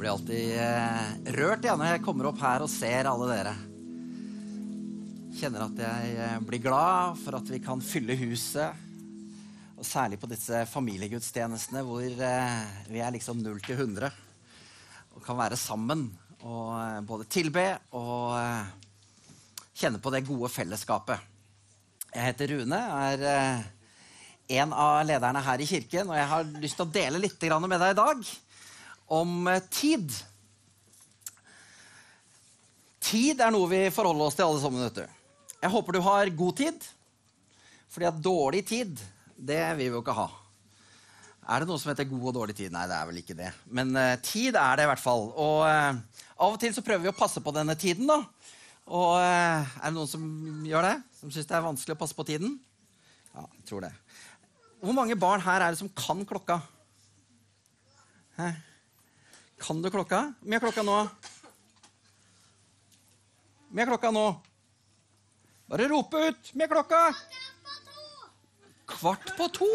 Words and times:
blir 0.00 0.10
alltid 0.10 0.56
eh, 0.56 1.32
rørt 1.36 1.66
ja, 1.66 1.74
når 1.76 1.90
jeg 1.90 2.04
kommer 2.06 2.30
opp 2.30 2.38
her 2.40 2.62
og 2.64 2.72
ser 2.72 3.08
alle 3.10 3.26
dere. 3.28 3.52
Kjenner 5.36 5.66
at 5.66 5.82
jeg 5.84 6.14
eh, 6.16 6.38
blir 6.48 6.62
glad 6.64 7.20
for 7.20 7.36
at 7.36 7.52
vi 7.52 7.60
kan 7.60 7.84
fylle 7.84 8.16
huset. 8.22 8.86
Og 9.76 9.84
særlig 9.84 10.16
på 10.20 10.30
disse 10.30 10.62
familiegudstjenestene 10.72 11.84
hvor 11.84 12.00
eh, 12.00 12.56
vi 12.88 13.04
er 13.04 13.12
liksom 13.12 13.44
0 13.44 13.60
til 13.66 13.76
100. 13.76 14.08
Og 15.18 15.24
kan 15.26 15.36
være 15.36 15.60
sammen 15.60 16.08
og 16.48 17.04
både 17.04 17.28
tilbe 17.28 17.66
og 17.92 18.32
kjenne 19.76 20.00
på 20.00 20.12
det 20.14 20.24
gode 20.24 20.48
fellesskapet. 20.48 21.28
Jeg 22.08 22.30
heter 22.30 22.54
Rune, 22.54 22.78
er 22.80 23.66
en 24.60 24.72
av 24.72 25.02
lederne 25.04 25.42
her 25.44 25.60
i 25.60 25.68
kirken, 25.68 26.08
og 26.08 26.16
jeg 26.16 26.30
har 26.30 26.54
lyst 26.62 26.80
til 26.80 26.88
å 26.88 26.94
dele 26.94 27.20
litt 27.20 27.44
med 27.60 27.76
deg 27.76 27.92
i 27.92 28.00
dag 28.00 28.30
om 29.10 29.48
eh, 29.50 29.62
tid. 29.74 30.12
Tid 33.10 33.40
er 33.42 33.50
noe 33.54 33.70
vi 33.70 33.82
forholder 33.94 34.28
oss 34.28 34.38
til 34.38 34.46
alle 34.46 34.62
sammen. 34.62 34.84
vet 34.86 35.02
du. 35.02 35.16
Jeg 35.60 35.72
håper 35.74 35.96
du 35.96 36.04
har 36.04 36.30
god 36.38 36.60
tid, 36.60 36.84
fordi 37.90 38.06
at 38.08 38.22
dårlig 38.22 38.62
tid, 38.68 39.00
det 39.36 39.60
vil 39.80 39.90
vi 39.90 39.96
jo 39.96 40.04
ikke 40.04 40.16
ha. 40.16 40.28
Er 41.50 41.62
det 41.62 41.68
noe 41.68 41.80
som 41.82 41.90
heter 41.90 42.06
god 42.06 42.28
og 42.30 42.36
dårlig 42.36 42.54
tid? 42.56 42.70
Nei, 42.72 42.86
det 42.86 42.94
er 42.94 43.08
vel 43.08 43.18
ikke 43.20 43.36
det. 43.36 43.50
Men 43.74 43.90
uh, 43.96 44.14
tid 44.22 44.54
er 44.54 44.78
det 44.78 44.86
i 44.86 44.90
hvert 44.92 45.02
fall. 45.02 45.26
Og 45.34 45.64
uh, 45.66 46.22
av 46.38 46.54
og 46.54 46.60
til 46.62 46.72
så 46.76 46.84
prøver 46.86 47.08
vi 47.08 47.10
å 47.10 47.16
passe 47.16 47.42
på 47.42 47.54
denne 47.56 47.74
tiden, 47.80 48.06
da. 48.06 48.20
Og 48.86 49.16
uh, 49.18 49.66
er 49.80 49.88
det 49.88 49.94
noen 49.96 50.10
som 50.10 50.22
gjør 50.68 50.86
det? 50.86 50.94
Som 51.18 51.34
syns 51.34 51.50
det 51.50 51.56
er 51.58 51.66
vanskelig 51.66 51.96
å 51.96 52.00
passe 52.04 52.16
på 52.16 52.28
tiden? 52.28 52.54
Ja, 53.34 53.48
jeg 53.58 53.66
tror 53.66 53.82
det. 53.88 53.90
Hvor 54.80 54.96
mange 54.96 55.18
barn 55.18 55.42
her 55.44 55.64
er 55.64 55.74
det 55.74 55.82
som 55.82 55.90
kan 55.96 56.22
klokka? 56.28 56.60
Hæ? 58.38 58.52
Kan 59.60 59.82
du 59.82 59.90
klokka? 59.92 60.22
Hvor 60.40 60.48
mye 60.48 60.56
er 60.56 60.64
klokka 60.64 60.84
nå? 60.86 60.96
Hvor 63.68 63.76
mye 63.76 63.84
er 63.84 63.90
klokka 63.92 64.10
nå? 64.14 64.24
Bare 65.70 65.88
rope 65.92 66.22
ut! 66.30 66.40
Hvor 66.48 66.58
mye 66.58 66.66
er 66.66 66.72
klokka? 66.72 67.02
Kvart 68.90 69.34
på 69.36 69.48
to! 69.60 69.68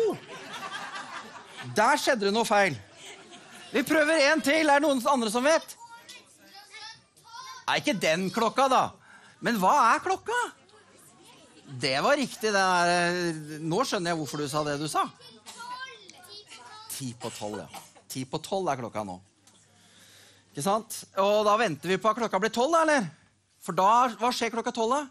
Der 1.78 2.02
skjedde 2.02 2.28
det 2.28 2.34
noe 2.36 2.46
feil. 2.48 2.76
Vi 3.72 3.84
prøver 3.86 4.26
en 4.32 4.42
til. 4.44 4.70
Er 4.70 4.80
det 4.80 4.86
noen 4.88 5.02
andre 5.10 5.32
som 5.34 5.46
vet? 5.46 5.78
Nei, 7.66 7.80
ikke 7.82 7.96
den 7.98 8.28
klokka, 8.34 8.68
da. 8.70 8.84
Men 9.46 9.58
hva 9.62 9.74
er 9.94 10.04
klokka? 10.06 10.38
Det 11.82 11.96
var 12.06 12.18
riktig. 12.18 12.52
Det 12.54 12.62
er, 12.62 13.40
Nå 13.62 13.82
skjønner 13.86 14.14
jeg 14.14 14.20
hvorfor 14.22 14.42
du 14.42 14.50
sa 14.50 14.66
det 14.68 14.78
du 14.82 14.88
sa. 14.90 15.06
Ti 16.96 17.10
på 17.20 17.32
tolv, 17.38 17.64
ja. 17.64 17.86
Ti 18.10 18.26
på 18.30 18.40
tolv 18.44 18.70
er 18.72 18.80
klokka 18.84 19.06
nå. 19.08 19.18
Ikke 20.56 20.64
sant? 20.64 21.02
Og 21.20 21.42
da 21.44 21.58
venter 21.60 21.92
vi 21.92 21.98
på 22.00 22.08
at 22.08 22.16
klokka 22.16 22.40
blir 22.40 22.52
tolv, 22.56 22.78
eller? 22.80 23.10
For 23.60 23.76
da, 23.76 24.08
hva 24.16 24.30
skjer 24.32 24.54
klokka 24.54 24.72
tolv, 24.72 24.94
da? 24.96 25.02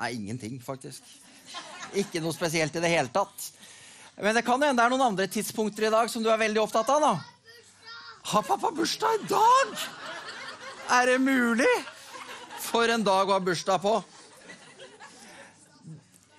Nei, 0.00 0.08
ingenting, 0.16 0.54
faktisk. 0.64 1.04
Ikke 1.92 2.22
noe 2.24 2.32
spesielt 2.32 2.72
i 2.72 2.80
det 2.80 2.88
hele 2.88 3.12
tatt. 3.12 3.50
Men 4.16 4.32
det 4.32 4.46
kan 4.46 4.56
hende 4.64 4.80
det 4.80 4.86
er 4.86 4.94
noen 4.94 5.04
andre 5.10 5.28
tidspunkter 5.28 5.90
i 5.90 5.92
dag 5.92 6.08
som 6.08 6.24
du 6.24 6.30
er 6.32 6.40
veldig 6.40 6.62
opptatt 6.62 6.94
av. 6.96 7.04
da. 7.04 7.12
Har 8.32 8.48
pappa 8.48 8.72
bursdag 8.72 9.20
i 9.20 9.28
dag? 9.28 9.76
Er 10.96 11.12
det 11.12 11.20
mulig? 11.20 11.76
For 12.64 12.88
en 12.88 13.04
dag 13.04 13.28
å 13.28 13.36
ha 13.36 13.44
bursdag 13.44 13.84
på. 13.84 13.98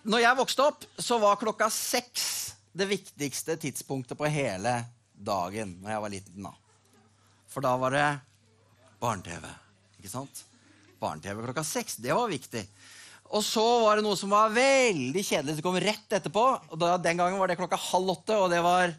Når 0.09 0.25
jeg 0.25 0.41
vokste 0.41 0.69
opp, 0.71 0.89
så 0.97 1.21
var 1.21 1.37
klokka 1.37 1.69
seks 1.69 2.55
det 2.73 2.89
viktigste 2.89 3.61
tidspunktet 3.61 4.17
på 4.17 4.25
hele 4.25 4.79
dagen 5.13 5.77
når 5.83 5.99
jeg 5.99 6.07
var 6.09 6.17
liten. 6.17 6.49
da. 6.49 6.57
For 7.51 7.65
da 7.65 7.75
var 7.79 7.95
det 7.95 8.07
barne-TV. 9.01 9.45
Ikke 9.99 10.11
sant? 10.11 10.43
Barne-TV 11.01 11.43
klokka 11.45 11.63
seks. 11.67 11.99
Det 12.03 12.13
var 12.15 12.31
viktig. 12.31 12.65
Og 13.33 13.41
så 13.43 13.63
var 13.81 13.97
det 13.97 14.05
noe 14.05 14.17
som 14.19 14.31
var 14.33 14.53
veldig 14.53 15.23
kjedelig. 15.25 15.57
som 15.57 15.65
kom 15.65 15.79
rett 15.81 16.17
etterpå. 16.19 16.45
og 16.69 16.79
da, 16.79 16.97
Den 16.97 17.17
gangen 17.17 17.39
var 17.39 17.47
det 17.49 17.57
klokka 17.59 17.79
halv 17.91 18.17
åtte, 18.17 18.37
og 18.37 18.49
det 18.53 18.61
var 18.63 18.93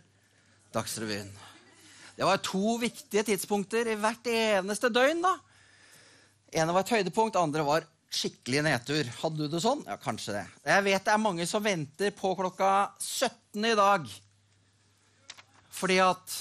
Dagsrevyen. 0.74 1.30
Det 2.16 2.24
var 2.24 2.40
to 2.44 2.76
viktige 2.80 3.22
tidspunkter 3.24 3.88
i 3.92 3.98
hvert 4.00 4.26
eneste 4.28 4.90
døgn. 4.92 5.22
da. 5.22 5.36
ene 6.52 6.72
var 6.72 6.80
et 6.80 6.92
høydepunkt, 6.96 7.36
andre 7.36 7.62
var 7.64 7.86
skikkelig 8.10 8.62
nedtur. 8.64 9.08
Hadde 9.20 9.36
du 9.36 9.48
det 9.52 9.60
sånn? 9.62 9.82
Ja, 9.86 9.96
kanskje 10.00 10.38
det. 10.38 10.44
Jeg 10.64 10.84
vet 10.84 11.04
det 11.04 11.12
er 11.12 11.22
mange 11.22 11.46
som 11.46 11.64
venter 11.64 12.12
på 12.16 12.34
klokka 12.38 12.92
17 12.98 13.64
i 13.64 13.74
dag. 13.76 14.06
Fordi 15.76 15.98
at 16.00 16.36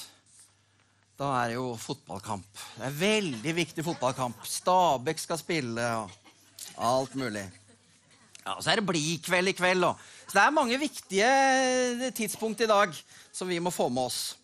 da 1.16 1.30
er 1.40 1.52
det 1.52 1.56
jo 1.56 1.68
fotballkamp. 1.80 2.64
Det 2.76 2.88
er 2.90 2.96
veldig 3.00 3.54
viktig 3.56 3.84
fotballkamp. 3.88 4.42
Stabæk 4.44 5.22
skal 5.22 5.40
spille 5.40 5.86
og 5.96 6.12
alt 6.76 7.16
mulig. 7.16 7.46
Ja, 8.44 8.58
og 8.58 8.64
Så 8.64 8.72
er 8.72 8.82
det 8.82 8.88
Blid-kveld 8.90 9.50
i 9.50 9.56
kveld 9.56 9.88
Og. 9.88 10.02
Så 10.28 10.36
det 10.36 10.44
er 10.44 10.58
mange 10.58 10.80
viktige 10.80 12.12
tidspunkt 12.12 12.62
i 12.62 12.68
dag 12.68 12.92
som 13.32 13.48
vi 13.48 13.60
må 13.60 13.72
få 13.72 13.88
med 13.90 14.10
oss. 14.10 14.36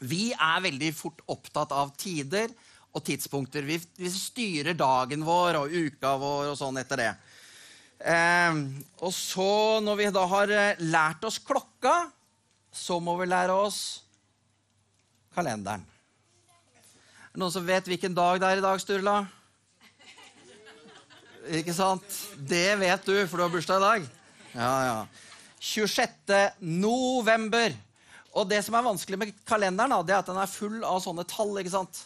Vi 0.00 0.32
er 0.32 0.64
veldig 0.64 0.90
fort 0.96 1.20
opptatt 1.30 1.72
av 1.76 1.92
tider 1.96 2.48
og 2.92 3.04
tidspunkter. 3.04 3.62
Vi, 3.62 3.76
vi 3.96 4.10
styrer 4.10 4.74
dagen 4.74 5.24
vår 5.24 5.60
og 5.60 5.72
uka 5.76 6.16
vår 6.18 6.52
og 6.54 6.58
sånn 6.58 6.80
etter 6.80 7.04
det. 7.04 7.12
Eh, 8.02 8.62
og 9.04 9.12
så, 9.14 9.80
når 9.84 10.00
vi 10.00 10.08
da 10.14 10.24
har 10.32 10.56
eh, 10.56 10.82
lært 10.88 11.24
oss 11.28 11.38
klokka, 11.38 12.08
så 12.72 12.98
må 12.98 13.14
vi 13.20 13.28
lære 13.28 13.52
oss 13.52 14.02
kalenderen. 15.34 15.84
Er 15.84 17.34
det 17.34 17.40
noen 17.40 17.54
som 17.54 17.64
vet 17.66 17.88
hvilken 17.88 18.14
dag 18.16 18.40
det 18.40 18.48
er 18.48 18.60
i 18.60 18.64
dag, 18.64 18.80
Sturla? 18.82 19.16
Ikke 21.58 21.74
sant? 21.74 22.18
Det 22.36 22.76
vet 22.78 23.08
du, 23.08 23.14
for 23.26 23.40
du 23.40 23.44
har 23.46 23.52
bursdag 23.52 23.80
i 23.80 23.86
dag. 23.86 24.10
Ja, 24.52 24.74
ja. 24.86 24.98
26. 25.62 26.36
november. 26.60 27.74
Og 28.32 28.48
det 28.48 28.62
som 28.64 28.76
er 28.76 28.84
vanskelig 28.86 29.18
med 29.18 29.32
kalenderen, 29.48 29.94
det 30.06 30.14
er 30.14 30.20
at 30.22 30.30
den 30.30 30.40
er 30.40 30.50
full 30.50 30.78
av 30.86 31.00
sånne 31.04 31.24
tall. 31.28 31.56
ikke 31.60 31.74
sant? 31.74 32.04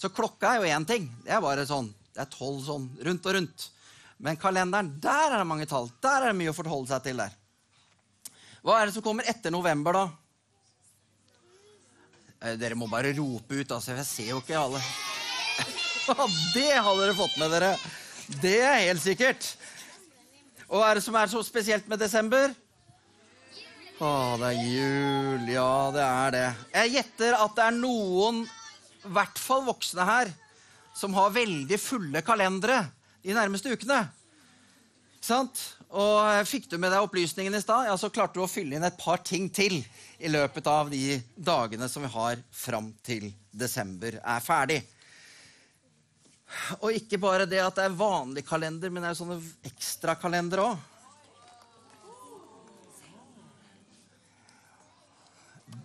Så 0.00 0.10
klokka 0.12 0.54
er 0.54 0.64
jo 0.64 0.72
én 0.74 0.86
ting. 0.88 1.06
Det 1.24 1.32
er 1.32 1.44
bare 1.44 1.66
sånn, 1.68 1.92
det 2.14 2.24
er 2.24 2.32
tolv 2.32 2.64
sånn 2.66 2.88
rundt 3.06 3.28
og 3.30 3.36
rundt. 3.38 3.68
Men 4.24 4.40
kalenderen, 4.40 4.92
der 5.02 5.30
er 5.30 5.38
det 5.38 5.48
mange 5.48 5.68
tall. 5.70 5.88
Der 6.02 6.22
er 6.22 6.32
det 6.32 6.40
mye 6.40 6.52
å 6.52 6.56
forholde 6.56 6.90
seg 6.90 7.04
til. 7.06 7.22
der. 7.22 7.32
Hva 8.64 8.80
er 8.80 8.88
det 8.88 8.96
som 8.96 9.04
kommer 9.04 9.28
etter 9.28 9.52
november, 9.52 9.92
da? 9.96 10.04
Eh, 12.44 12.58
dere 12.60 12.76
må 12.76 12.88
bare 12.92 13.14
rope 13.16 13.62
ut, 13.62 13.70
altså. 13.72 13.94
Jeg 13.96 14.08
ser 14.08 14.32
jo 14.34 14.40
ikke 14.42 14.58
alle. 14.60 14.80
det 16.56 16.72
har 16.76 16.98
dere 17.00 17.16
fått 17.16 17.38
med 17.40 17.54
dere. 17.56 17.72
Det 18.42 18.58
er 18.60 18.82
helt 18.90 19.04
sikkert. 19.04 19.54
Og 20.68 20.80
hva 20.80 20.90
er 20.90 20.98
det 20.98 21.06
som 21.06 21.16
er 21.16 21.30
så 21.32 21.40
spesielt 21.44 21.88
med 21.88 22.00
desember? 22.00 22.52
Å, 24.02 24.10
det 24.40 24.50
er 24.50 24.60
jul. 24.60 25.48
Ja, 25.54 25.70
det 25.94 26.04
er 26.04 26.34
det. 26.34 26.46
Jeg 26.74 26.94
gjetter 26.98 27.38
at 27.38 27.56
det 27.56 27.68
er 27.68 27.78
noen, 27.78 28.42
i 29.04 29.12
hvert 29.14 29.40
fall 29.40 29.64
voksne 29.64 30.04
her, 30.08 30.32
som 30.96 31.16
har 31.16 31.32
veldig 31.34 31.78
fulle 31.80 32.22
kalendere 32.26 32.82
de 33.24 33.36
nærmeste 33.36 33.72
ukene. 33.72 34.02
Sant? 35.24 35.62
Og 35.94 36.46
Fikk 36.50 36.66
du 36.72 36.74
med 36.82 36.90
deg 36.90 37.04
opplysningen 37.04 37.54
i 37.54 37.60
stad, 37.62 37.86
ja, 37.86 37.94
så 37.94 38.10
klarte 38.10 38.34
du 38.34 38.42
å 38.42 38.50
fylle 38.50 38.74
inn 38.74 38.86
et 38.86 38.96
par 38.98 39.20
ting 39.22 39.46
til 39.54 39.76
i 40.18 40.30
løpet 40.30 40.66
av 40.66 40.88
de 40.90 41.20
dagene 41.36 41.86
som 41.90 42.02
vi 42.02 42.10
har 42.10 42.40
fram 42.50 42.88
til 43.06 43.28
desember 43.54 44.16
er 44.18 44.42
ferdig. 44.42 44.80
Og 46.80 46.96
ikke 46.98 47.20
bare 47.22 47.46
det 47.46 47.60
at 47.62 47.78
det 47.78 47.86
er 47.86 47.94
vanlig 47.98 48.42
kalender, 48.46 48.90
men 48.90 49.04
det 49.04 49.10
er 49.10 49.14
jo 49.14 49.20
sånne 49.22 49.38
ekstrakalendere 49.70 50.64
òg. 50.66 50.82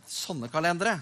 Sånne 0.10 0.50
kalendere. 0.50 0.96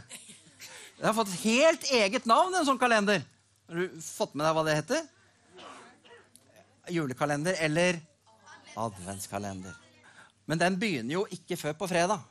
Det 0.97 1.07
har 1.07 1.15
fått 1.15 1.31
et 1.31 1.47
helt 1.47 1.87
eget 1.95 2.27
navn, 2.27 2.51
en 2.59 2.67
sånn 2.67 2.81
kalender. 2.81 3.23
Har 3.71 3.87
du 3.87 4.03
fått 4.03 4.35
med 4.35 4.43
deg 4.43 4.59
hva 4.59 4.67
det 4.67 4.77
heter? 4.81 5.09
Julekalender 6.91 7.55
eller 7.63 8.03
adventskalender. 8.77 9.75
Men 10.47 10.61
den 10.61 10.77
begynner 10.79 11.17
jo 11.17 11.25
ikke 11.33 11.57
før 11.59 11.75
på 11.77 11.89
fredag. 11.91 12.21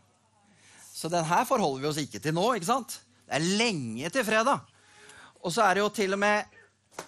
Så 0.96 1.10
den 1.12 1.26
her 1.28 1.44
forholder 1.44 1.82
vi 1.82 1.88
oss 1.90 2.00
ikke 2.00 2.22
til 2.22 2.34
nå. 2.36 2.46
ikke 2.56 2.70
sant? 2.70 3.00
Det 3.26 3.36
er 3.36 3.48
lenge 3.60 4.10
til 4.14 4.24
fredag. 4.24 4.62
Og 5.42 5.52
så 5.52 5.66
er 5.66 5.76
det 5.76 5.84
jo 5.84 5.90
til 5.92 6.16
og 6.16 6.22
med 6.22 6.54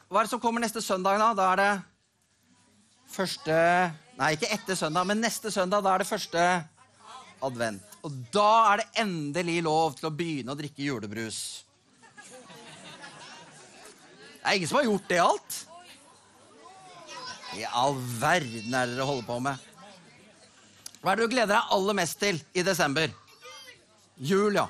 hva 0.08 0.20
er 0.20 0.26
det 0.26 0.32
som 0.34 0.40
kommer 0.42 0.60
neste 0.60 0.82
søndag, 0.84 1.16
da? 1.20 1.30
Da 1.36 1.46
er 1.52 1.60
det 1.62 1.70
første 3.12 3.54
Nei, 4.18 4.32
ikke 4.34 4.50
etter 4.50 4.74
søndag, 4.74 5.06
men 5.06 5.20
neste 5.22 5.50
søndag. 5.54 5.84
Da 5.86 5.92
er 5.94 6.02
det 6.02 6.08
første 6.08 6.44
advent. 7.46 7.84
Og 8.02 8.14
da 8.34 8.50
er 8.72 8.80
det 8.80 9.02
endelig 9.04 9.60
lov 9.62 9.94
til 9.94 10.08
å 10.08 10.14
begynne 10.14 10.54
å 10.54 10.58
drikke 10.58 10.82
julebrus. 10.82 11.38
Det 14.38 14.42
er 14.42 14.58
ingen 14.58 14.70
som 14.70 14.80
har 14.80 14.88
gjort 14.88 15.08
det 15.10 15.20
alt. 15.22 15.58
I 17.56 17.64
all 17.64 17.96
verden 18.20 18.74
er 18.74 18.86
det 18.86 18.98
dere 18.98 19.06
holder 19.08 19.26
på 19.26 19.38
med? 19.40 19.64
Hva 21.00 21.12
er 21.12 21.18
det 21.18 21.28
du 21.28 21.32
gleder 21.32 21.54
deg 21.54 21.74
aller 21.74 21.96
mest 21.96 22.18
til 22.20 22.40
i 22.52 22.64
desember? 22.66 23.10
Jul, 24.18 24.58
ja. 24.58 24.66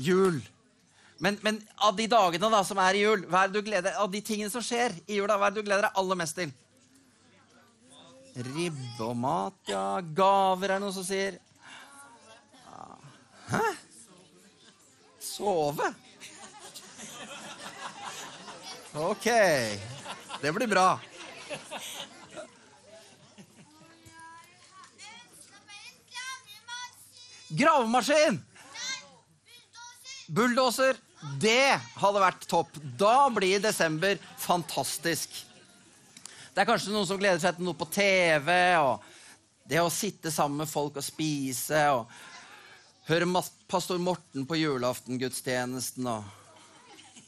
Jul. 0.00 0.40
Men, 1.18 1.38
men 1.44 1.60
av 1.76 1.96
de 1.96 2.06
dagene 2.10 2.50
da, 2.52 2.62
som 2.64 2.80
er 2.82 2.96
i 2.96 3.02
jul, 3.04 3.24
hva 3.30 3.44
er 3.44 3.52
det 3.52 3.60
du 3.60 3.68
gleder, 3.68 3.96
av 4.00 4.10
de 4.12 4.20
tingene 4.24 4.52
som 4.52 4.64
skjer 4.64 4.96
i 5.06 5.20
jula, 5.20 5.38
hva 5.38 5.48
er 5.48 5.54
det 5.54 5.62
du 5.62 5.68
gleder 5.68 5.88
deg 5.88 6.00
aller 6.00 6.20
mest 6.20 6.36
til? 6.36 6.52
Ribbe 8.36 9.04
og 9.04 9.16
mat, 9.16 9.60
ja. 9.70 9.84
Gaver 10.16 10.68
er 10.68 10.76
det 10.76 10.84
noen 10.84 10.96
som 10.96 11.06
sier. 11.06 11.38
Hæ? 13.46 13.62
Sove? 15.22 15.92
Ok. 18.96 19.28
Det 20.40 20.52
blir 20.52 20.66
bra. 20.66 21.00
Gravemaskin! 27.48 28.40
Bulldoser. 30.26 30.96
Det 31.40 31.78
hadde 31.96 32.22
vært 32.22 32.46
topp. 32.50 32.74
Da 32.98 33.28
blir 33.32 33.62
desember 33.62 34.18
fantastisk. 34.38 35.30
Det 36.52 36.62
er 36.62 36.68
kanskje 36.68 36.92
noen 36.92 37.08
som 37.08 37.20
gleder 37.20 37.40
seg 37.40 37.56
til 37.56 37.68
noe 37.68 37.78
på 37.78 37.88
TV. 37.92 38.50
og 38.80 39.04
Det 39.66 39.80
å 39.80 39.92
sitte 39.92 40.32
sammen 40.34 40.64
med 40.64 40.70
folk 40.70 40.98
og 40.98 41.06
spise 41.06 41.86
og 41.94 42.10
høre 43.08 43.42
pastor 43.70 43.98
Morten 44.02 44.46
på 44.48 44.58
julaftengudstjenesten. 44.58 46.06
og 46.10 46.24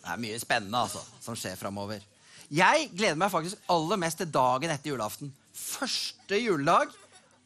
Det 0.02 0.12
er 0.12 0.22
mye 0.26 0.38
spennende 0.42 0.84
altså, 0.84 1.04
som 1.24 1.38
skjer 1.38 1.56
framover. 1.60 2.04
Jeg 2.48 2.88
gleder 2.96 3.18
meg 3.20 3.32
faktisk 3.32 3.60
aller 3.68 4.00
mest 4.00 4.22
til 4.22 4.30
dagen 4.32 4.70
etter 4.72 4.94
julaften. 4.94 5.32
Første 5.52 6.38
juledag, 6.40 6.88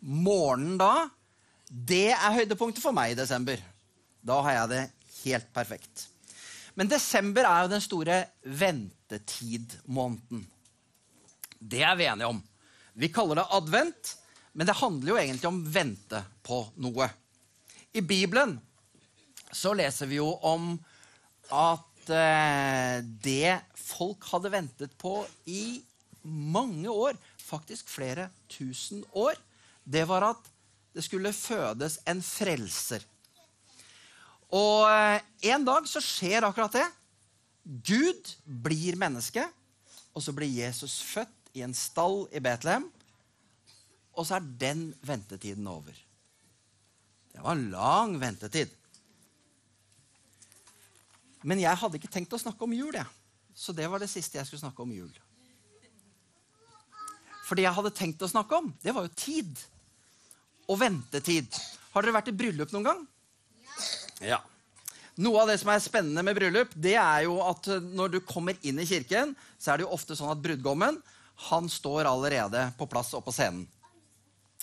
morgenen 0.00 0.78
da, 0.78 1.08
det 1.66 2.12
er 2.14 2.36
høydepunktet 2.36 2.82
for 2.84 2.94
meg 2.94 3.12
i 3.12 3.18
desember. 3.18 3.58
Da 4.22 4.38
har 4.46 4.60
jeg 4.60 4.70
det 4.70 4.82
helt 5.24 5.48
perfekt. 5.54 6.06
Men 6.78 6.88
desember 6.88 7.44
er 7.48 7.64
jo 7.64 7.72
den 7.74 7.84
store 7.84 8.24
ventetidmåneden. 8.46 10.46
Det 11.58 11.82
er 11.84 11.96
vi 11.98 12.10
enige 12.10 12.30
om. 12.30 12.42
Vi 12.94 13.08
kaller 13.12 13.40
det 13.40 13.52
advent, 13.56 14.16
men 14.52 14.66
det 14.68 14.78
handler 14.78 15.12
jo 15.12 15.18
egentlig 15.18 15.48
om 15.48 15.74
vente 15.74 16.22
på 16.44 16.62
noe. 16.84 17.08
I 17.92 18.00
Bibelen 18.00 18.60
så 19.52 19.74
leser 19.76 20.06
vi 20.08 20.16
jo 20.20 20.30
om 20.48 20.78
at 21.52 21.91
eh, 22.10 23.02
det 23.22 23.60
folk 23.78 24.24
hadde 24.32 24.52
ventet 24.52 24.94
på 24.98 25.20
i 25.46 25.82
mange 26.22 26.90
år, 26.90 27.18
faktisk 27.38 27.90
flere 27.90 28.28
tusen 28.50 29.04
år, 29.12 29.38
det 29.84 30.04
var 30.08 30.32
at 30.32 30.50
det 30.92 31.04
skulle 31.04 31.32
fødes 31.34 31.98
en 32.08 32.22
frelser. 32.24 33.04
Og 34.52 34.88
eh, 34.90 35.22
en 35.52 35.64
dag 35.66 35.86
så 35.88 36.02
skjer 36.04 36.46
akkurat 36.46 36.76
det. 36.76 36.88
Gud 37.62 38.34
blir 38.44 38.98
menneske, 39.00 39.44
og 40.12 40.24
så 40.24 40.34
blir 40.36 40.50
Jesus 40.50 41.00
født 41.06 41.52
i 41.56 41.62
en 41.64 41.74
stall 41.76 42.26
i 42.34 42.42
Betlehem. 42.42 42.88
Og 44.12 44.28
så 44.28 44.36
er 44.36 44.48
den 44.60 44.90
ventetiden 45.06 45.66
over. 45.70 45.96
Det 47.32 47.40
var 47.40 47.56
en 47.56 47.70
lang 47.72 48.18
ventetid. 48.20 48.72
Men 51.42 51.60
jeg 51.62 51.78
hadde 51.78 51.98
ikke 51.98 52.10
tenkt 52.12 52.34
å 52.34 52.40
snakke 52.40 52.64
om 52.64 52.74
jul, 52.76 52.94
jeg. 52.94 53.08
Så 53.54 53.74
det 53.76 53.88
var 53.90 54.00
det 54.00 54.10
siste 54.10 54.38
jeg 54.38 54.48
skulle 54.48 54.62
snakke 54.62 54.84
om 54.84 54.92
jul. 54.94 55.10
For 57.42 57.58
det 57.58 57.66
jeg 57.66 57.76
hadde 57.76 57.94
tenkt 57.94 58.22
å 58.24 58.30
snakke 58.30 58.62
om, 58.62 58.70
det 58.82 58.94
var 58.94 59.06
jo 59.06 59.12
tid. 59.18 59.50
Og 60.70 60.78
ventetid. 60.80 61.50
Har 61.92 62.04
dere 62.04 62.16
vært 62.16 62.30
i 62.32 62.36
bryllup 62.36 62.72
noen 62.72 62.86
gang? 62.86 63.02
Ja. 64.22 64.38
Noe 65.20 65.42
av 65.42 65.50
det 65.50 65.58
som 65.60 65.68
er 65.68 65.82
spennende 65.84 66.22
med 66.24 66.38
bryllup, 66.38 66.72
det 66.72 66.94
er 66.96 67.26
jo 67.26 67.36
at 67.44 67.68
når 67.84 68.14
du 68.14 68.20
kommer 68.24 68.56
inn 68.64 68.80
i 68.80 68.88
kirken, 68.88 69.34
så 69.60 69.72
er 69.72 69.80
det 69.80 69.84
jo 69.84 69.92
ofte 69.92 70.16
sånn 70.16 70.32
at 70.32 70.40
brudgommen 70.40 70.96
han 71.50 71.68
står 71.68 72.08
allerede 72.08 72.70
på 72.78 72.88
plass 72.88 73.12
oppe 73.18 73.28
på 73.28 73.36
scenen. 73.36 73.66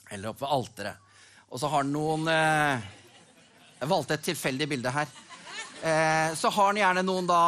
Eller 0.09 0.31
oppe 0.31 0.45
ved 0.45 0.55
alteret. 0.55 1.05
Og 1.49 1.61
så 1.61 1.69
har 1.69 1.83
han 1.83 1.93
noen 1.93 2.27
eh, 2.29 2.87
Jeg 3.79 3.89
valgte 3.89 4.15
et 4.17 4.25
tilfeldig 4.25 4.67
bilde 4.69 4.91
her. 4.93 5.11
Eh, 5.79 6.35
så 6.35 6.49
har 6.49 6.65
han 6.65 6.77
gjerne 6.79 7.03
noen 7.07 7.27
da 7.29 7.43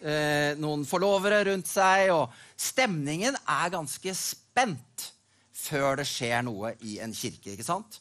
eh, 0.00 0.56
Noen 0.56 0.86
forlovere 0.88 1.42
rundt 1.50 1.68
seg, 1.68 2.08
og 2.14 2.32
stemningen 2.56 3.36
er 3.44 3.72
ganske 3.74 4.14
spent 4.16 5.08
før 5.58 5.98
det 6.00 6.06
skjer 6.08 6.44
noe 6.46 6.72
i 6.88 6.96
en 7.04 7.12
kirke. 7.12 7.52
ikke 7.52 7.66
sant? 7.66 8.00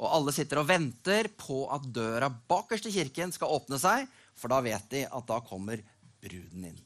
Og 0.00 0.08
alle 0.08 0.32
sitter 0.32 0.62
og 0.62 0.70
venter 0.70 1.28
på 1.36 1.66
at 1.74 1.84
døra 1.92 2.30
bakerst 2.30 2.88
i 2.88 2.94
kirken 2.94 3.34
skal 3.34 3.52
åpne 3.52 3.76
seg, 3.80 4.06
for 4.38 4.52
da 4.52 4.62
vet 4.64 4.88
de 4.90 5.02
at 5.04 5.28
da 5.28 5.42
kommer 5.44 5.82
bruden 6.22 6.70
inn. 6.70 6.80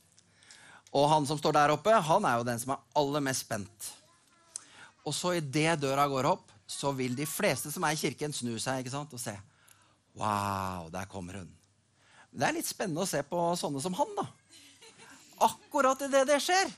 Og 0.97 1.07
han 1.13 1.29
som 1.29 1.39
står 1.39 1.55
der 1.55 1.75
oppe, 1.77 1.93
han 1.93 2.27
er 2.27 2.41
jo 2.41 2.49
den 2.49 2.61
som 2.61 2.75
er 2.75 2.83
aller 2.99 3.23
mest 3.23 3.47
spent. 3.47 3.91
Og 5.07 5.15
så 5.15 5.37
idet 5.39 5.79
døra 5.85 6.09
går 6.11 6.27
opp, 6.33 6.51
så 6.67 6.91
vil 6.97 7.15
de 7.15 7.29
fleste 7.31 7.71
som 7.71 7.85
er 7.87 7.95
i 7.95 8.01
kirken, 8.01 8.35
snu 8.35 8.57
seg 8.59 8.83
ikke 8.83 8.95
sant, 8.97 9.15
og 9.15 9.23
se. 9.23 9.37
Wow, 10.19 10.91
der 10.91 11.07
kommer 11.07 11.39
hun. 11.45 11.56
Det 12.37 12.45
er 12.45 12.57
litt 12.59 12.69
spennende 12.69 13.05
å 13.05 13.09
se 13.09 13.23
på 13.25 13.41
sånne 13.57 13.81
som 13.81 13.97
han, 13.97 14.11
da. 14.19 14.27
Akkurat 15.47 16.03
idet 16.05 16.27
det 16.29 16.39
skjer. 16.45 16.69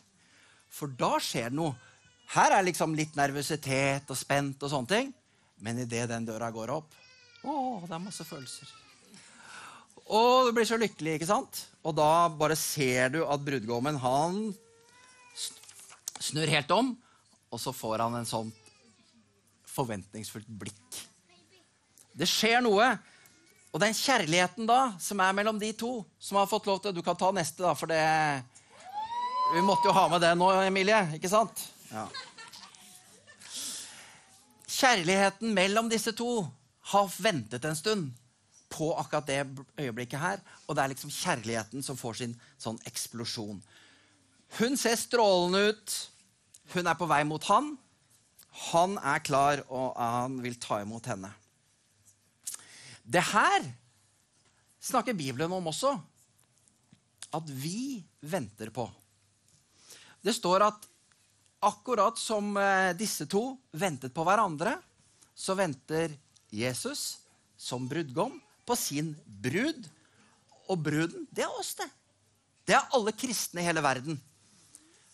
For 0.71 0.91
da 1.01 1.17
skjer 1.23 1.51
det 1.51 1.59
noe. 1.59 1.75
Her 2.35 2.59
er 2.59 2.67
liksom 2.67 2.95
litt 2.95 3.17
nervøsitet 3.19 4.11
og 4.13 4.19
spent 4.19 4.63
og 4.63 4.71
sånne 4.71 4.93
ting. 4.93 5.11
Men 5.65 5.81
idet 5.83 6.05
den 6.11 6.29
døra 6.29 6.53
går 6.55 6.71
opp 6.71 6.93
Å, 7.43 7.53
det 7.83 7.95
er 7.95 8.03
masse 8.03 8.23
følelser. 8.27 8.71
Og 10.09 10.49
du 10.49 10.53
blir 10.55 10.67
så 10.69 10.79
lykkelig, 10.81 11.19
ikke 11.19 11.29
sant? 11.29 11.61
Og 11.87 11.95
da 11.99 12.29
bare 12.33 12.57
ser 12.59 13.13
du 13.15 13.21
at 13.27 13.43
brudgommen, 13.45 13.99
han 14.01 14.39
snur 16.19 16.51
helt 16.51 16.71
om, 16.75 16.95
og 17.51 17.61
så 17.63 17.75
får 17.75 18.03
han 18.05 18.17
en 18.19 18.29
sånn 18.29 18.51
forventningsfullt 19.71 20.49
blikk. 20.61 21.03
Det 22.19 22.27
skjer 22.27 22.63
noe. 22.65 22.89
Og 23.73 23.83
den 23.83 23.95
kjærligheten 23.95 24.69
da, 24.69 24.95
som 25.01 25.21
er 25.21 25.35
mellom 25.37 25.59
de 25.61 25.73
to, 25.77 26.01
som 26.19 26.41
har 26.41 26.49
fått 26.49 26.69
lov 26.69 26.81
til 26.83 26.95
Du 26.97 27.03
kan 27.05 27.19
ta 27.19 27.29
neste, 27.37 27.63
da, 27.63 27.75
for 27.77 27.91
det 27.91 28.01
Vi 29.55 29.65
måtte 29.65 29.89
jo 29.89 29.97
ha 29.97 30.07
med 30.13 30.25
det 30.25 30.35
nå, 30.37 30.49
Emilie. 30.65 31.01
Ikke 31.17 31.31
sant? 31.33 31.63
Ja. 31.93 32.07
Kjærligheten 34.79 35.55
mellom 35.57 35.89
disse 35.91 36.13
to 36.17 36.43
har 36.93 37.09
ventet 37.19 37.65
en 37.65 37.77
stund 37.77 38.11
på 38.69 38.91
akkurat 39.01 39.27
det 39.27 39.41
øyeblikket 39.81 40.21
her. 40.21 40.43
Og 40.67 40.77
det 40.77 40.85
er 40.85 40.93
liksom 40.93 41.13
kjærligheten 41.13 41.85
som 41.85 41.97
får 41.97 42.21
sin 42.21 42.37
sånn 42.61 42.79
eksplosjon. 42.89 43.59
Hun 44.61 44.77
ser 44.81 44.97
strålende 45.01 45.73
ut. 45.73 45.97
Hun 46.75 46.89
er 46.89 46.97
på 47.01 47.09
vei 47.09 47.23
mot 47.25 47.45
han. 47.49 47.73
Han 48.69 48.97
er 49.01 49.25
klar, 49.25 49.63
og 49.69 49.97
han 49.97 50.39
vil 50.45 50.57
ta 50.61 50.81
imot 50.83 51.09
henne. 51.09 51.31
Det 53.09 53.25
her 53.25 53.65
snakker 54.85 55.17
Bibelen 55.17 55.53
om 55.53 55.71
også. 55.71 55.95
At 57.33 57.49
vi 57.49 58.03
venter 58.21 58.71
på. 58.73 58.85
Det 60.21 60.35
står 60.37 60.65
at 60.67 60.87
akkurat 61.65 62.19
som 62.21 62.53
eh, 62.57 62.93
disse 62.97 63.27
to 63.31 63.57
ventet 63.73 64.13
på 64.15 64.25
hverandre, 64.27 64.77
så 65.35 65.57
venter 65.59 66.13
Jesus 66.53 67.19
som 67.59 67.89
brudgom 67.89 68.37
på 68.69 68.77
sin 68.77 69.15
brud. 69.27 69.89
Og 70.69 70.81
bruden, 70.85 71.25
det 71.33 71.47
er 71.47 71.59
oss, 71.61 71.75
det. 71.79 71.89
Det 72.69 72.77
er 72.77 72.93
alle 72.93 73.15
kristne 73.17 73.63
i 73.63 73.69
hele 73.69 73.81
verden. 73.85 74.19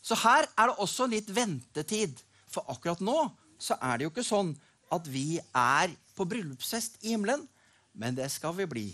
Så 0.02 0.18
her 0.18 0.48
er 0.50 0.70
det 0.70 0.80
også 0.82 1.06
litt 1.08 1.30
ventetid. 1.30 2.18
For 2.50 2.66
akkurat 2.70 3.02
nå 3.04 3.28
så 3.62 3.78
er 3.78 3.98
det 3.98 4.08
jo 4.08 4.12
ikke 4.12 4.26
sånn 4.26 4.50
at 4.92 5.06
vi 5.10 5.38
er 5.38 5.94
på 6.14 6.26
bryllupsfest 6.28 6.98
i 7.06 7.14
himmelen. 7.14 7.46
Men 7.94 8.16
det 8.18 8.28
skal 8.32 8.54
vi 8.58 8.66
bli. 8.66 8.86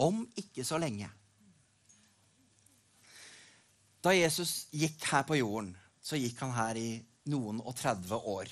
Om 0.00 0.22
ikke 0.40 0.64
så 0.64 0.78
lenge. 0.80 1.10
Da 4.00 4.14
Jesus 4.16 4.64
gikk 4.72 5.04
her 5.10 5.26
på 5.28 5.36
jorden, 5.36 5.74
så 6.00 6.16
gikk 6.16 6.40
han 6.40 6.54
her 6.56 6.78
i 6.80 6.88
noen 7.28 7.60
og 7.60 7.76
30 7.76 8.16
år. 8.16 8.48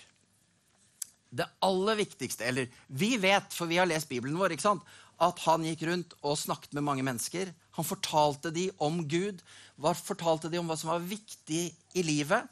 Det 1.28 1.44
aller 1.60 1.98
viktigste 1.98 2.46
Eller 2.48 2.70
vi 2.86 3.16
vet, 3.20 3.52
for 3.52 3.68
vi 3.68 3.76
har 3.76 3.88
lest 3.88 4.08
Bibelen 4.08 4.38
vår, 4.40 4.54
ikke 4.54 4.64
sant, 4.64 4.84
at 5.20 5.40
han 5.44 5.64
gikk 5.66 5.82
rundt 5.88 6.14
og 6.22 6.38
snakket 6.38 6.76
med 6.76 6.86
mange 6.86 7.04
mennesker. 7.04 7.50
Han 7.76 7.86
fortalte 7.86 8.52
dem 8.54 8.70
om 8.84 9.00
Gud, 9.08 9.40
fortalte 9.78 10.50
dem 10.52 10.62
om 10.62 10.70
hva 10.70 10.76
som 10.78 10.92
var 10.92 11.04
viktig 11.04 11.64
i 11.98 12.04
livet. 12.06 12.46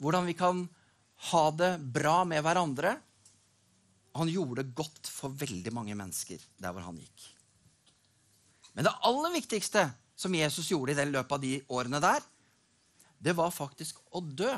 Hvordan 0.00 0.28
vi 0.28 0.36
kan 0.36 0.66
ha 1.30 1.44
det 1.52 1.72
bra 1.92 2.22
med 2.28 2.42
hverandre. 2.44 2.96
Han 4.18 4.30
gjorde 4.30 4.66
godt 4.74 5.06
for 5.10 5.34
veldig 5.38 5.72
mange 5.74 5.94
mennesker 5.98 6.42
der 6.58 6.74
hvor 6.74 6.86
han 6.86 6.98
gikk. 6.98 7.26
Men 8.74 8.86
det 8.86 8.96
aller 9.06 9.34
viktigste 9.34 9.86
som 10.18 10.34
Jesus 10.34 10.70
gjorde 10.70 10.94
i 10.94 10.98
den 10.98 11.12
løpet 11.14 11.36
av 11.36 11.42
de 11.42 11.54
årene 11.72 12.00
der, 12.02 12.24
det 13.20 13.34
var 13.36 13.52
faktisk 13.54 14.00
å 14.16 14.22
dø. 14.22 14.52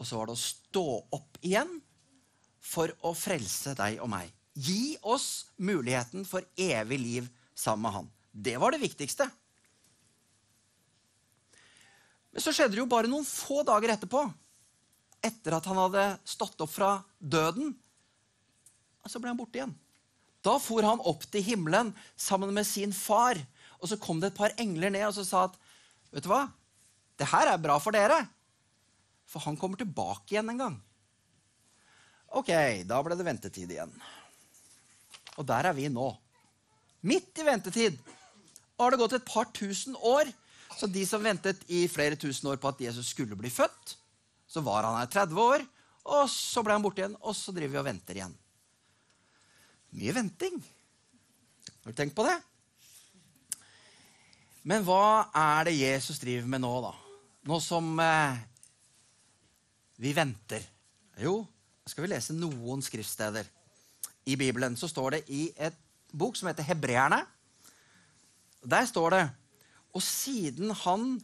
Og 0.00 0.08
så 0.08 0.18
var 0.18 0.28
det 0.28 0.36
å 0.36 0.42
stå 0.42 0.86
opp 1.14 1.38
igjen 1.44 1.76
for 2.62 2.92
å 3.06 3.12
frelse 3.18 3.74
deg 3.78 4.00
og 4.02 4.10
meg. 4.12 4.30
Gi 4.54 4.96
oss 5.08 5.52
muligheten 5.56 6.26
for 6.28 6.44
evig 6.60 6.98
liv 7.00 7.30
sammen 7.54 7.86
med 7.86 7.96
han. 7.96 8.10
Det 8.32 8.56
var 8.60 8.74
det 8.74 8.82
viktigste. 8.82 9.28
Men 12.32 12.44
så 12.44 12.52
skjedde 12.54 12.74
det 12.76 12.80
jo 12.80 12.88
bare 12.88 13.10
noen 13.10 13.28
få 13.28 13.60
dager 13.66 13.92
etterpå, 13.92 14.24
etter 15.22 15.56
at 15.56 15.66
han 15.68 15.80
hadde 15.84 16.06
stått 16.26 16.64
opp 16.64 16.72
fra 16.72 16.94
døden, 17.18 17.74
og 19.02 19.10
så 19.10 19.20
ble 19.20 19.32
han 19.32 19.38
borte 19.38 19.58
igjen. 19.58 19.74
Da 20.42 20.56
for 20.62 20.82
han 20.86 21.02
opp 21.06 21.24
til 21.30 21.44
himmelen 21.46 21.92
sammen 22.18 22.52
med 22.54 22.66
sin 22.66 22.94
far. 22.94 23.38
Og 23.82 23.90
så 23.90 23.98
kom 24.00 24.20
det 24.22 24.32
et 24.32 24.38
par 24.38 24.54
engler 24.62 24.90
ned 24.94 25.06
og 25.08 25.14
så 25.18 25.26
sa 25.26 25.44
at 25.48 25.58
vet 26.14 26.24
du 26.24 26.30
hva? 26.30 26.46
Det 27.18 27.28
her 27.30 27.52
er 27.52 27.62
bra 27.62 27.78
for 27.82 27.94
dere. 27.94 28.18
For 29.30 29.44
han 29.46 29.58
kommer 29.58 29.78
tilbake 29.80 30.34
igjen 30.34 30.50
en 30.52 30.64
gang. 30.64 30.80
Ok, 32.32 32.50
da 32.88 32.98
ble 33.04 33.16
det 33.18 33.26
ventetid 33.26 33.70
igjen. 33.70 33.92
Og 35.38 35.46
der 35.48 35.68
er 35.68 35.76
vi 35.76 35.88
nå. 35.92 36.10
Midt 37.06 37.38
i 37.38 37.46
ventetid. 37.46 37.98
Og 38.76 38.86
har 38.86 38.94
det 38.94 39.02
gått 39.02 39.18
et 39.18 39.28
par 39.28 39.50
tusen 39.54 39.96
år. 39.98 40.30
Så 40.78 40.88
de 40.88 41.04
som 41.06 41.22
ventet 41.22 41.60
i 41.68 41.84
flere 41.90 42.16
tusen 42.16 42.48
år 42.50 42.60
på 42.60 42.70
at 42.70 42.80
Jesus 42.80 43.12
skulle 43.12 43.36
bli 43.38 43.50
født, 43.52 43.96
så 44.48 44.62
var 44.64 44.86
han 44.88 44.98
her 44.98 45.10
30 45.12 45.40
år, 45.40 45.64
og 46.12 46.24
så 46.32 46.62
ble 46.64 46.74
han 46.76 46.84
borte 46.84 47.02
igjen, 47.02 47.16
og 47.20 47.36
så 47.36 47.52
driver 47.54 47.76
vi 47.76 47.80
og 47.80 47.86
venter 47.86 48.18
igjen. 48.18 48.34
Mye 49.92 50.14
venting. 50.16 50.56
Har 51.82 51.92
du 51.92 51.96
tenkt 51.96 52.16
på 52.16 52.24
det? 52.24 52.38
Men 54.64 54.84
hva 54.86 55.28
er 55.36 55.66
det 55.68 55.74
Jesus 55.76 56.20
driver 56.22 56.46
med 56.48 56.62
nå, 56.62 56.70
da? 56.84 56.92
Nå 57.50 57.58
som 57.60 57.90
eh, 58.00 58.38
vi 60.00 60.14
venter. 60.16 60.64
Jo, 61.20 61.42
skal 61.84 62.06
vi 62.06 62.12
lese 62.14 62.36
noen 62.38 62.80
skriftsteder. 62.84 63.48
I 64.24 64.38
Bibelen 64.38 64.78
så 64.78 64.88
står 64.88 65.18
det 65.18 65.22
i 65.34 65.44
et 65.58 65.76
bok 66.14 66.38
som 66.38 66.48
heter 66.48 66.70
Hebreerne. 66.70 67.20
Der 68.62 68.86
står 68.86 69.10
det 69.10 69.22
Og 69.92 70.02
siden 70.06 70.70
han 70.84 71.16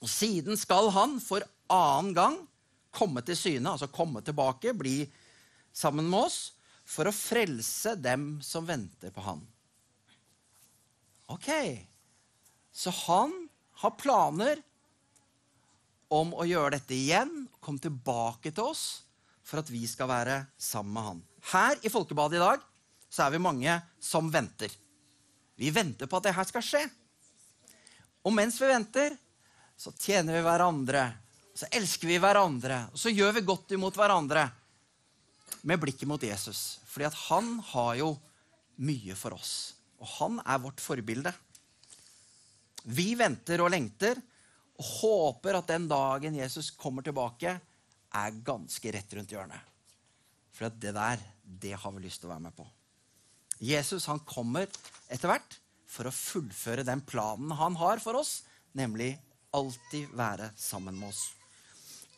Og 0.00 0.08
siden 0.08 0.56
skal 0.56 0.88
han 0.94 1.18
for 1.20 1.44
annen 1.68 2.14
gang 2.16 2.38
komme 2.90 3.20
til 3.22 3.36
syne, 3.36 3.70
altså 3.70 3.86
komme 3.92 4.22
tilbake, 4.24 4.72
bli 4.74 5.02
sammen 5.76 6.08
med 6.08 6.24
oss, 6.24 6.54
for 6.88 7.08
å 7.08 7.14
frelse 7.14 7.92
dem 8.00 8.38
som 8.44 8.66
venter 8.66 9.12
på 9.12 9.24
han. 9.26 9.42
Ok, 11.28 11.50
så 12.72 12.92
han 13.04 13.34
har 13.82 13.98
planer 14.00 14.62
om 16.08 16.32
å 16.32 16.46
gjøre 16.48 16.78
dette 16.78 16.96
igjen, 16.96 17.44
komme 17.60 17.82
tilbake 17.82 18.54
til 18.54 18.70
oss 18.72 18.84
for 19.44 19.60
at 19.60 19.68
vi 19.72 19.82
skal 19.88 20.08
være 20.08 20.38
sammen 20.56 20.94
med 20.96 21.08
han. 21.10 21.20
Her 21.52 21.84
i 21.84 21.92
Folkebadet 21.92 22.38
i 22.38 22.42
dag 22.42 22.64
så 23.12 23.26
er 23.26 23.36
vi 23.36 23.44
mange 23.44 23.74
som 24.00 24.32
venter. 24.32 24.72
Vi 25.58 25.72
venter 25.74 26.08
på 26.08 26.16
at 26.16 26.28
det 26.28 26.36
her 26.36 26.48
skal 26.48 26.64
skje. 26.64 26.82
Og 28.24 28.32
mens 28.34 28.56
vi 28.60 28.68
venter, 28.70 29.16
så 29.76 29.92
tjener 29.92 30.38
vi 30.38 30.44
hverandre. 30.46 31.04
Så 31.56 31.68
elsker 31.74 32.08
vi 32.10 32.18
hverandre. 32.22 32.86
Og 32.92 33.00
så 33.00 33.12
gjør 33.12 33.36
vi 33.36 33.46
godt 33.46 33.76
imot 33.76 33.96
hverandre 33.98 34.46
med 35.62 35.80
blikket 35.82 36.08
mot 36.08 36.22
Jesus. 36.22 36.78
Fordi 36.88 37.08
at 37.08 37.18
han 37.28 37.58
har 37.72 37.94
jo 38.00 38.12
mye 38.82 39.16
for 39.18 39.36
oss. 39.36 39.74
Og 39.98 40.10
han 40.18 40.40
er 40.44 40.62
vårt 40.62 40.82
forbilde. 40.82 41.32
Vi 42.88 43.12
venter 43.18 43.60
og 43.62 43.72
lengter 43.74 44.20
og 44.78 44.90
håper 45.02 45.58
at 45.58 45.70
den 45.72 45.88
dagen 45.90 46.38
Jesus 46.38 46.70
kommer 46.70 47.02
tilbake, 47.04 47.58
er 48.08 48.42
ganske 48.46 48.92
rett 48.94 49.14
rundt 49.18 49.32
hjørnet. 49.34 49.64
For 50.54 50.70
det 50.70 50.94
der, 50.96 51.20
det 51.42 51.74
har 51.76 51.92
vi 51.94 52.04
lyst 52.04 52.22
til 52.22 52.30
å 52.30 52.34
være 52.34 52.46
med 52.46 52.54
på. 52.56 52.64
Jesus 53.58 54.06
han 54.06 54.22
kommer 54.26 54.68
etter 55.10 55.30
hvert 55.30 55.58
for 55.88 56.08
å 56.08 56.14
fullføre 56.14 56.86
den 56.86 57.02
planen 57.04 57.52
han 57.58 57.76
har 57.80 58.00
for 58.02 58.20
oss, 58.20 58.42
nemlig 58.76 59.16
alltid 59.56 60.12
være 60.16 60.52
sammen 60.56 60.98
med 60.98 61.10
oss. 61.10 61.26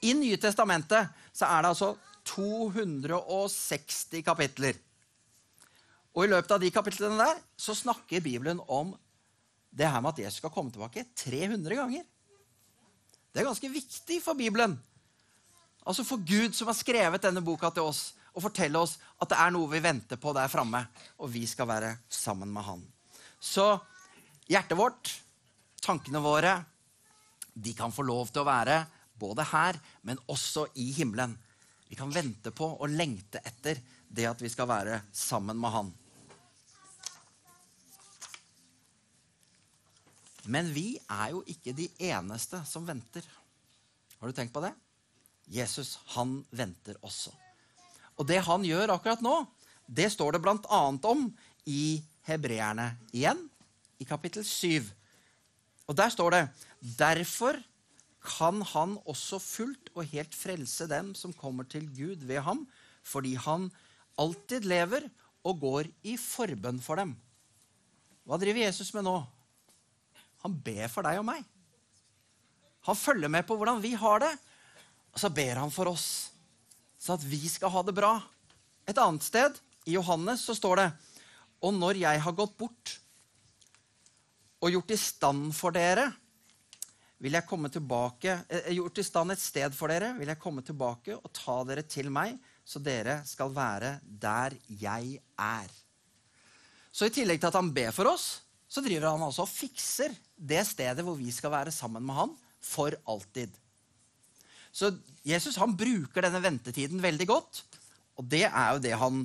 I 0.05 0.15
Nye 0.17 0.39
testamentet 0.41 1.11
så 1.33 1.49
er 1.49 1.63
det 1.63 1.73
altså 1.73 1.95
260 2.31 4.25
kapitler. 4.27 4.79
Og 6.15 6.27
i 6.27 6.31
løpet 6.31 6.55
av 6.55 6.63
de 6.63 6.71
kapitlene 6.75 7.19
der 7.21 7.41
så 7.59 7.75
snakker 7.77 8.23
Bibelen 8.25 8.61
om 8.67 8.95
det 9.71 9.87
her 9.87 10.03
med 10.03 10.15
at 10.15 10.25
Jesus 10.25 10.41
skal 10.43 10.53
komme 10.55 10.73
tilbake 10.75 11.07
300 11.15 11.79
ganger. 11.79 12.07
Det 13.31 13.43
er 13.43 13.47
ganske 13.47 13.71
viktig 13.71 14.19
for 14.25 14.39
Bibelen. 14.39 14.75
Altså 15.87 16.05
for 16.05 16.23
Gud 16.27 16.57
som 16.57 16.69
har 16.71 16.77
skrevet 16.77 17.23
denne 17.23 17.43
boka 17.45 17.71
til 17.75 17.87
oss, 17.87 18.03
og 18.35 18.45
fortelle 18.45 18.79
oss 18.79 18.97
at 19.23 19.31
det 19.31 19.39
er 19.43 19.55
noe 19.55 19.71
vi 19.71 19.83
venter 19.83 20.19
på 20.21 20.35
der 20.37 20.51
framme, 20.51 20.83
og 21.19 21.31
vi 21.33 21.45
skal 21.51 21.67
være 21.71 21.95
sammen 22.11 22.51
med 22.53 22.67
Han. 22.67 22.83
Så 23.41 23.67
hjertet 24.51 24.79
vårt, 24.79 25.11
tankene 25.83 26.23
våre, 26.23 26.59
de 27.55 27.73
kan 27.75 27.93
få 27.95 28.05
lov 28.07 28.31
til 28.31 28.45
å 28.45 28.51
være 28.51 28.85
både 29.21 29.47
her, 29.51 29.79
men 30.07 30.21
også 30.31 30.69
i 30.79 30.91
himmelen. 30.97 31.35
Vi 31.91 31.99
kan 31.99 32.13
vente 32.15 32.53
på 32.55 32.69
og 32.79 32.93
lengte 32.95 33.43
etter 33.43 33.81
det 34.07 34.29
at 34.31 34.43
vi 34.43 34.51
skal 34.51 34.69
være 34.71 35.01
sammen 35.11 35.59
med 35.59 35.75
Han. 35.75 35.91
Men 40.51 40.71
vi 40.75 40.95
er 41.11 41.33
jo 41.35 41.43
ikke 41.51 41.75
de 41.77 41.89
eneste 42.11 42.63
som 42.67 42.87
venter. 42.87 43.27
Har 44.21 44.31
du 44.31 44.37
tenkt 44.37 44.55
på 44.55 44.63
det? 44.65 44.73
Jesus, 45.51 45.97
han 46.15 46.41
venter 46.55 46.99
også. 47.03 47.33
Og 48.19 48.27
det 48.29 48.39
han 48.47 48.65
gjør 48.67 48.95
akkurat 48.95 49.23
nå, 49.25 49.35
det 49.91 50.13
står 50.15 50.37
det 50.37 50.43
bl.a. 50.45 50.81
om 51.11 51.27
i 51.67 51.99
Hebreerne 52.29 52.93
igjen, 53.11 53.43
i 53.99 54.07
kapittel 54.07 54.47
7. 54.47 54.87
Og 55.91 55.99
der 55.99 56.13
står 56.15 56.37
det 56.37 56.43
Derfor 56.81 57.59
kan 58.21 58.61
han 58.73 58.99
også 59.09 59.41
fullt 59.41 59.91
og 59.95 60.09
helt 60.13 60.35
frelse 60.37 60.87
dem 60.91 61.15
som 61.17 61.33
kommer 61.37 61.65
til 61.69 61.87
Gud 61.97 62.27
ved 62.29 62.43
ham, 62.45 62.67
fordi 63.03 63.35
han 63.41 63.71
alltid 64.21 64.69
lever 64.69 65.07
og 65.49 65.61
går 65.63 65.89
i 66.05 66.17
forbønn 66.21 66.81
for 66.85 67.01
dem. 67.01 67.15
Hva 68.29 68.37
driver 68.41 68.67
Jesus 68.67 68.93
med 68.95 69.07
nå? 69.07 69.17
Han 70.45 70.57
ber 70.65 70.89
for 70.93 71.05
deg 71.07 71.21
og 71.21 71.27
meg. 71.29 71.41
Han 72.89 72.97
følger 72.97 73.33
med 73.33 73.45
på 73.49 73.57
hvordan 73.57 73.81
vi 73.81 73.95
har 73.97 74.23
det, 74.23 74.33
og 75.13 75.21
så 75.21 75.33
ber 75.33 75.59
han 75.61 75.73
for 75.73 75.91
oss, 75.91 76.31
så 77.01 77.17
at 77.17 77.25
vi 77.25 77.41
skal 77.49 77.73
ha 77.73 77.83
det 77.85 77.97
bra. 77.97 78.15
Et 78.89 79.01
annet 79.01 79.25
sted, 79.25 79.57
i 79.89 79.97
Johannes, 79.97 80.43
så 80.45 80.53
står 80.53 80.77
det 80.77 80.89
Og 81.65 81.73
når 81.73 82.03
jeg 82.03 82.21
har 82.21 82.37
gått 82.37 82.53
bort 82.61 82.93
og 84.61 84.75
gjort 84.75 84.93
i 84.93 84.99
stand 85.01 85.55
for 85.57 85.73
dere 85.73 86.11
vil 87.21 87.37
jeg 87.37 87.47
komme 87.49 87.69
tilbake, 87.73 88.39
eh, 88.49 88.73
gjort 88.75 88.99
i 88.99 89.05
stand 89.05 89.33
et 89.35 89.43
sted 89.43 89.75
for 89.77 89.93
dere, 89.93 90.15
vil 90.17 90.31
jeg 90.33 90.41
komme 90.41 90.65
tilbake 90.65 91.17
og 91.19 91.33
ta 91.37 91.59
dere 91.69 91.85
til 91.85 92.09
meg, 92.13 92.39
så 92.65 92.81
dere 92.81 93.21
skal 93.29 93.53
være 93.53 93.99
der 94.05 94.57
jeg 94.81 95.19
er. 95.37 95.73
Så 96.91 97.07
i 97.07 97.15
tillegg 97.15 97.41
til 97.41 97.51
at 97.51 97.59
han 97.59 97.73
ber 97.75 97.93
for 97.93 98.09
oss, 98.11 98.41
så 98.71 98.83
driver 98.83 99.11
han 99.11 99.27
altså 99.27 99.45
og 99.45 99.51
fikser 99.51 100.15
det 100.35 100.63
stedet 100.67 101.05
hvor 101.05 101.19
vi 101.19 101.31
skal 101.35 101.53
være 101.53 101.75
sammen 101.75 102.05
med 102.07 102.17
han 102.17 102.33
for 102.63 102.95
alltid. 103.11 103.53
Så 104.73 104.93
Jesus 105.27 105.59
han 105.59 105.75
bruker 105.77 106.25
denne 106.25 106.41
ventetiden 106.43 107.03
veldig 107.03 107.27
godt, 107.29 107.63
og 108.17 108.29
det 108.31 108.47
er 108.47 108.73
jo 108.73 108.83
det 108.85 108.97
han 108.97 109.25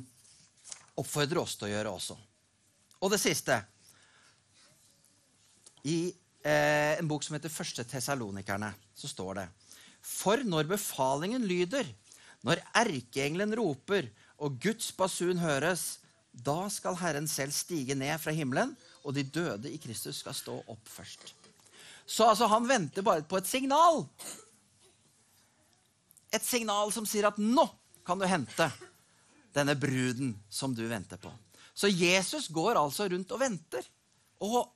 oppfordrer 0.96 1.42
oss 1.44 1.56
til 1.60 1.70
å 1.70 1.74
gjøre 1.76 1.96
også. 1.96 2.18
Og 3.04 3.12
det 3.14 3.22
siste 3.22 3.60
I 5.86 6.10
eh, 6.46 6.94
en 7.00 7.10
bok 7.10 7.26
som 7.26 7.36
heter 7.38 7.54
Første 7.54 7.86
Tessalonikerne, 7.90 8.72
så 8.96 9.10
står 9.10 9.42
det 9.42 9.46
For 10.06 10.44
når 10.46 10.70
befalingen 10.76 11.46
lyder, 11.48 11.88
når 12.46 12.62
erkeengelen 12.78 13.56
roper 13.58 14.10
og 14.38 14.60
Guds 14.62 14.92
basun 14.96 15.42
høres, 15.42 16.00
da 16.36 16.68
skal 16.70 16.98
Herren 17.00 17.28
selv 17.32 17.56
stige 17.56 17.96
ned 17.98 18.20
fra 18.22 18.34
himmelen, 18.36 18.76
og 19.06 19.16
de 19.16 19.24
døde 19.24 19.72
i 19.72 19.80
Kristus 19.82 20.20
skal 20.22 20.36
stå 20.36 20.58
opp 20.68 20.90
først. 20.90 21.32
Så 22.06 22.28
altså, 22.28 22.50
han 22.52 22.68
venter 22.70 23.06
bare 23.06 23.26
på 23.26 23.40
et 23.40 23.50
signal. 23.50 24.04
Et 26.34 26.44
signal 26.44 26.92
som 26.94 27.08
sier 27.08 27.30
at 27.30 27.40
nå 27.42 27.66
kan 28.06 28.20
du 28.20 28.28
hente 28.30 28.68
denne 29.56 29.78
bruden 29.80 30.36
som 30.52 30.76
du 30.76 30.84
venter 30.90 31.18
på. 31.22 31.32
Så 31.74 31.90
Jesus 31.90 32.50
går 32.54 32.78
altså 32.80 33.08
rundt 33.12 33.32
og 33.32 33.42
venter. 33.42 33.88
Og 34.44 34.75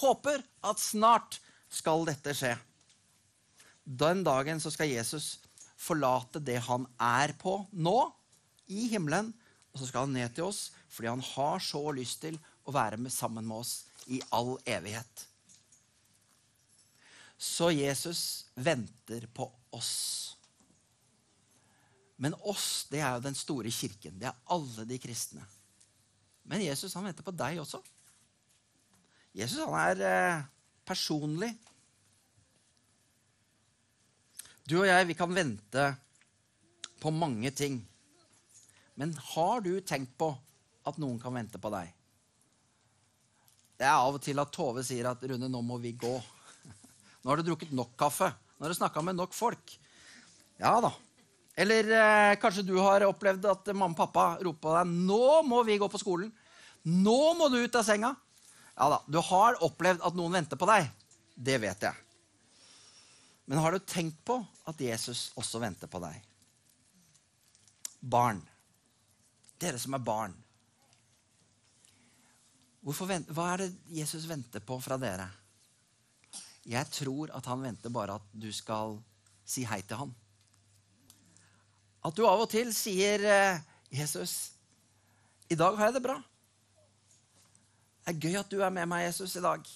håper 0.00 0.42
at 0.66 0.80
snart 0.82 1.38
skal 1.72 2.06
dette 2.08 2.34
skje. 2.36 2.54
Den 3.84 4.22
dagen 4.26 4.60
så 4.60 4.72
skal 4.72 4.90
Jesus 4.90 5.38
forlate 5.78 6.42
det 6.44 6.58
han 6.66 6.86
er 7.00 7.32
på 7.40 7.60
nå, 7.72 7.98
i 8.68 8.88
himmelen, 8.92 9.30
og 9.72 9.80
så 9.80 9.88
skal 9.88 10.04
han 10.04 10.16
ned 10.16 10.34
til 10.36 10.50
oss 10.50 10.68
fordi 10.92 11.08
han 11.08 11.24
har 11.24 11.60
så 11.62 11.80
lyst 11.94 12.22
til 12.24 12.36
å 12.68 12.72
være 12.74 12.98
med 13.00 13.12
sammen 13.12 13.46
med 13.48 13.62
oss 13.62 13.72
i 14.12 14.20
all 14.34 14.56
evighet. 14.68 15.24
Så 17.38 17.70
Jesus 17.70 18.22
venter 18.56 19.28
på 19.32 19.46
oss. 19.76 20.34
Men 22.16 22.34
oss, 22.40 22.88
det 22.90 22.98
er 22.98 23.14
jo 23.14 23.26
den 23.28 23.36
store 23.38 23.70
kirken. 23.70 24.16
Det 24.18 24.26
er 24.26 24.40
alle 24.50 24.88
de 24.88 24.98
kristne. 24.98 25.44
Men 26.48 26.64
Jesus 26.64 26.96
han 26.98 27.06
venter 27.06 27.22
på 27.22 27.36
deg 27.36 27.60
også. 27.62 27.78
Jesus 29.38 29.62
han 29.62 29.76
er 29.78 30.00
eh, 30.02 30.46
personlig. 30.88 31.52
Du 34.68 34.80
og 34.80 34.88
jeg, 34.88 35.06
vi 35.08 35.16
kan 35.16 35.30
vente 35.32 35.84
på 36.98 37.12
mange 37.14 37.52
ting. 37.54 37.78
Men 38.98 39.14
har 39.30 39.62
du 39.62 39.78
tenkt 39.86 40.16
på 40.18 40.32
at 40.88 40.98
noen 40.98 41.20
kan 41.22 41.36
vente 41.36 41.60
på 41.62 41.70
deg? 41.70 41.94
Det 43.78 43.86
er 43.86 43.94
av 43.94 44.18
og 44.18 44.22
til 44.24 44.42
at 44.42 44.50
Tove 44.50 44.82
sier 44.82 45.06
at 45.06 45.22
'Rune, 45.22 45.46
nå 45.46 45.62
må 45.62 45.78
vi 45.78 45.94
gå'. 45.94 46.18
Nå 47.22 47.30
har 47.30 47.38
du 47.38 47.46
drukket 47.46 47.70
nok 47.70 47.94
kaffe. 47.96 48.32
Nå 48.58 48.66
har 48.66 48.74
du 48.74 48.80
snakka 48.80 49.04
med 49.06 49.14
nok 49.14 49.36
folk. 49.38 49.76
Ja 50.58 50.80
da. 50.82 50.90
Eller 51.54 51.86
eh, 51.94 52.36
kanskje 52.42 52.66
du 52.66 52.74
har 52.82 53.06
opplevd 53.06 53.46
at 53.46 53.70
mamma 53.70 53.94
og 53.94 54.00
pappa 54.02 54.24
roper 54.42 54.64
på 54.66 54.74
deg 54.74 54.96
'Nå 55.06 55.42
må 55.46 55.62
vi 55.62 55.78
gå 55.78 55.86
på 55.86 56.02
skolen'. 56.02 56.34
Nå 56.82 57.34
må 57.38 57.46
du 57.54 57.62
ut 57.62 57.78
av 57.78 57.86
senga. 57.86 58.16
Ja 58.78 58.88
da, 58.88 59.02
Du 59.06 59.18
har 59.18 59.58
opplevd 59.64 60.04
at 60.06 60.14
noen 60.14 60.36
venter 60.38 60.58
på 60.58 60.68
deg. 60.70 60.86
Det 61.34 61.56
vet 61.58 61.82
jeg. 61.82 62.04
Men 63.50 63.58
har 63.64 63.74
du 63.74 63.82
tenkt 63.82 64.20
på 64.28 64.38
at 64.70 64.80
Jesus 64.80 65.32
også 65.40 65.58
venter 65.62 65.90
på 65.90 65.98
deg? 66.02 66.20
Barn. 67.98 68.42
Dere 69.58 69.80
som 69.82 69.96
er 69.98 70.04
barn. 70.04 70.36
Vent, 72.88 73.28
hva 73.34 73.50
er 73.52 73.64
det 73.64 73.96
Jesus 73.98 74.28
venter 74.30 74.62
på 74.64 74.78
fra 74.80 74.96
dere? 75.00 75.26
Jeg 76.68 76.86
tror 76.92 77.32
at 77.34 77.48
han 77.50 77.64
venter 77.64 77.92
bare 77.92 78.20
at 78.20 78.30
du 78.32 78.48
skal 78.54 78.98
si 79.48 79.64
hei 79.66 79.80
til 79.82 80.04
han. 80.04 80.14
At 82.06 82.14
du 82.14 82.22
av 82.28 82.44
og 82.44 82.50
til 82.52 82.70
sier, 82.76 83.24
eh, 83.26 83.60
'Jesus, 83.90 84.52
i 85.50 85.56
dag 85.56 85.76
har 85.76 85.86
jeg 85.86 85.94
det 85.94 86.06
bra.' 86.06 86.22
Det 88.08 88.14
er 88.14 88.22
gøy 88.24 88.36
at 88.40 88.48
du 88.48 88.62
er 88.64 88.70
med 88.72 88.88
meg, 88.88 89.02
Jesus, 89.04 89.34
i 89.36 89.40
dag. 89.44 89.66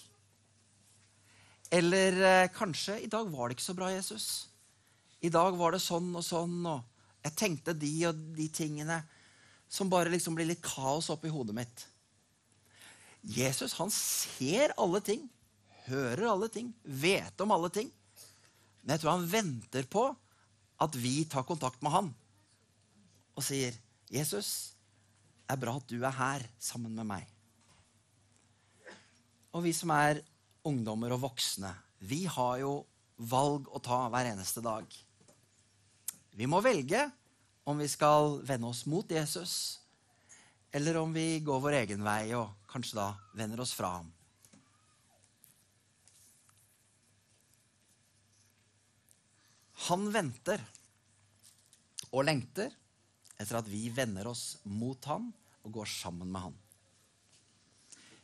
Eller 1.76 2.14
eh, 2.24 2.52
kanskje 2.54 2.94
'I 3.02 3.10
dag 3.12 3.26
var 3.28 3.48
det 3.48 3.58
ikke 3.58 3.64
så 3.66 3.74
bra, 3.76 3.90
Jesus'. 3.92 4.46
I 5.20 5.28
dag 5.28 5.52
var 5.60 5.74
det 5.74 5.82
sånn 5.84 6.08
og 6.16 6.24
sånn, 6.24 6.54
og 6.64 6.80
jeg 7.26 7.36
tenkte 7.36 7.74
de 7.76 7.90
og 8.08 8.22
de 8.38 8.46
tingene 8.48 9.02
som 9.68 9.90
bare 9.92 10.08
liksom 10.14 10.38
blir 10.38 10.48
litt 10.48 10.62
kaos 10.64 11.10
oppi 11.12 11.28
hodet 11.28 11.58
mitt. 11.58 11.84
Jesus 13.20 13.76
han 13.76 13.92
ser 13.92 14.72
alle 14.80 15.02
ting, 15.04 15.28
hører 15.90 16.30
alle 16.32 16.48
ting, 16.48 16.72
vet 16.88 17.44
om 17.44 17.52
alle 17.52 17.68
ting. 17.68 17.92
Men 18.80 18.94
jeg 18.96 19.04
tror 19.04 19.18
han 19.18 19.28
venter 19.28 19.90
på 19.92 20.06
at 20.80 20.96
vi 20.96 21.26
tar 21.28 21.44
kontakt 21.44 21.84
med 21.84 21.92
han 21.92 22.10
og 23.36 23.44
sier, 23.44 23.76
'Jesus, 24.08 24.72
det 25.44 25.52
er 25.52 25.64
bra 25.68 25.76
at 25.76 25.88
du 25.92 26.00
er 26.00 26.16
her 26.16 26.48
sammen 26.56 26.96
med 26.96 27.12
meg.' 27.12 27.31
Og 29.52 29.66
vi 29.66 29.72
som 29.76 29.92
er 29.92 30.22
ungdommer 30.68 31.12
og 31.12 31.26
voksne, 31.26 31.72
vi 32.00 32.24
har 32.24 32.58
jo 32.62 32.76
valg 33.30 33.68
å 33.68 33.80
ta 33.84 34.06
hver 34.10 34.30
eneste 34.32 34.62
dag. 34.64 34.86
Vi 36.32 36.48
må 36.48 36.62
velge 36.64 37.04
om 37.68 37.78
vi 37.78 37.88
skal 37.90 38.40
vende 38.48 38.70
oss 38.72 38.86
mot 38.88 39.10
Jesus, 39.10 39.78
eller 40.72 40.96
om 41.02 41.12
vi 41.12 41.42
går 41.44 41.60
vår 41.60 41.78
egen 41.82 42.02
vei 42.06 42.32
og 42.38 42.48
kanskje 42.72 42.98
da 42.98 43.08
vender 43.36 43.60
oss 43.62 43.74
fra 43.76 43.92
ham. 43.98 44.08
Han 49.90 50.08
venter 50.14 50.62
og 52.12 52.24
lengter 52.24 52.72
etter 53.36 53.58
at 53.58 53.68
vi 53.68 53.88
vender 53.92 54.30
oss 54.30 54.62
mot 54.64 55.10
ham 55.10 55.32
og 55.62 55.74
går 55.76 55.90
sammen 55.90 56.30
med 56.30 56.48
han. 56.48 56.61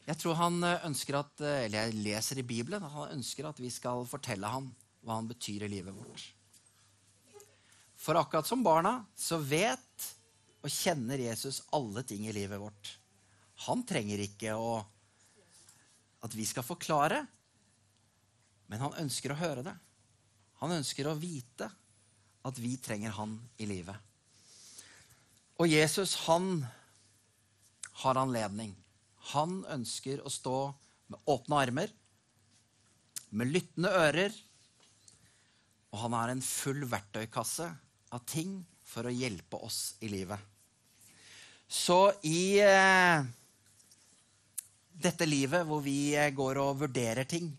Jeg 0.09 0.17
tror 0.23 0.39
han 0.39 0.63
ønsker 0.65 1.19
at, 1.19 1.41
eller 1.45 1.83
jeg 1.83 2.01
leser 2.01 2.41
i 2.41 2.47
Bibelen 2.49 2.85
han 2.85 3.17
ønsker 3.19 3.51
at 3.51 3.59
vi 3.61 3.69
skal 3.73 4.07
fortelle 4.09 4.49
ham 4.49 4.71
hva 5.05 5.19
han 5.19 5.29
betyr 5.29 5.67
i 5.67 5.73
livet 5.73 5.93
vårt. 5.93 6.23
For 7.99 8.17
akkurat 8.17 8.49
som 8.49 8.63
barna 8.65 9.03
så 9.19 9.37
vet 9.43 10.07
og 10.63 10.73
kjenner 10.73 11.21
Jesus 11.21 11.61
alle 11.77 12.03
ting 12.09 12.25
i 12.27 12.33
livet 12.35 12.61
vårt. 12.61 12.95
Han 13.69 13.85
trenger 13.87 14.23
ikke 14.23 14.55
å, 14.57 14.79
at 16.25 16.35
vi 16.35 16.47
skal 16.47 16.67
forklare, 16.67 17.21
men 18.69 18.83
han 18.85 18.97
ønsker 19.05 19.35
å 19.35 19.39
høre 19.39 19.67
det. 19.67 19.77
Han 20.63 20.75
ønsker 20.79 21.09
å 21.09 21.19
vite 21.19 21.69
at 22.49 22.59
vi 22.63 22.77
trenger 22.83 23.15
han 23.19 23.37
i 23.61 23.69
livet. 23.69 23.97
Og 25.59 25.69
Jesus, 25.69 26.15
han 26.27 26.63
har 28.05 28.21
anledning. 28.21 28.73
Han 29.35 29.63
ønsker 29.69 30.23
å 30.25 30.33
stå 30.33 30.59
med 31.13 31.21
åpne 31.29 31.63
armer, 31.65 31.93
med 33.31 33.51
lyttende 33.53 33.91
ører, 33.93 34.33
og 35.93 36.03
han 36.05 36.17
har 36.17 36.33
en 36.33 36.45
full 36.45 36.85
verktøykasse 36.89 37.67
av 38.17 38.25
ting 38.29 38.61
for 38.89 39.09
å 39.09 39.13
hjelpe 39.13 39.61
oss 39.65 39.99
i 40.05 40.11
livet. 40.13 40.41
Så 41.69 42.13
i 42.25 42.61
eh, 42.65 43.25
dette 44.97 45.29
livet 45.29 45.67
hvor 45.69 45.83
vi 45.85 46.15
eh, 46.17 46.33
går 46.33 46.61
og 46.63 46.81
vurderer 46.85 47.29
ting, 47.29 47.51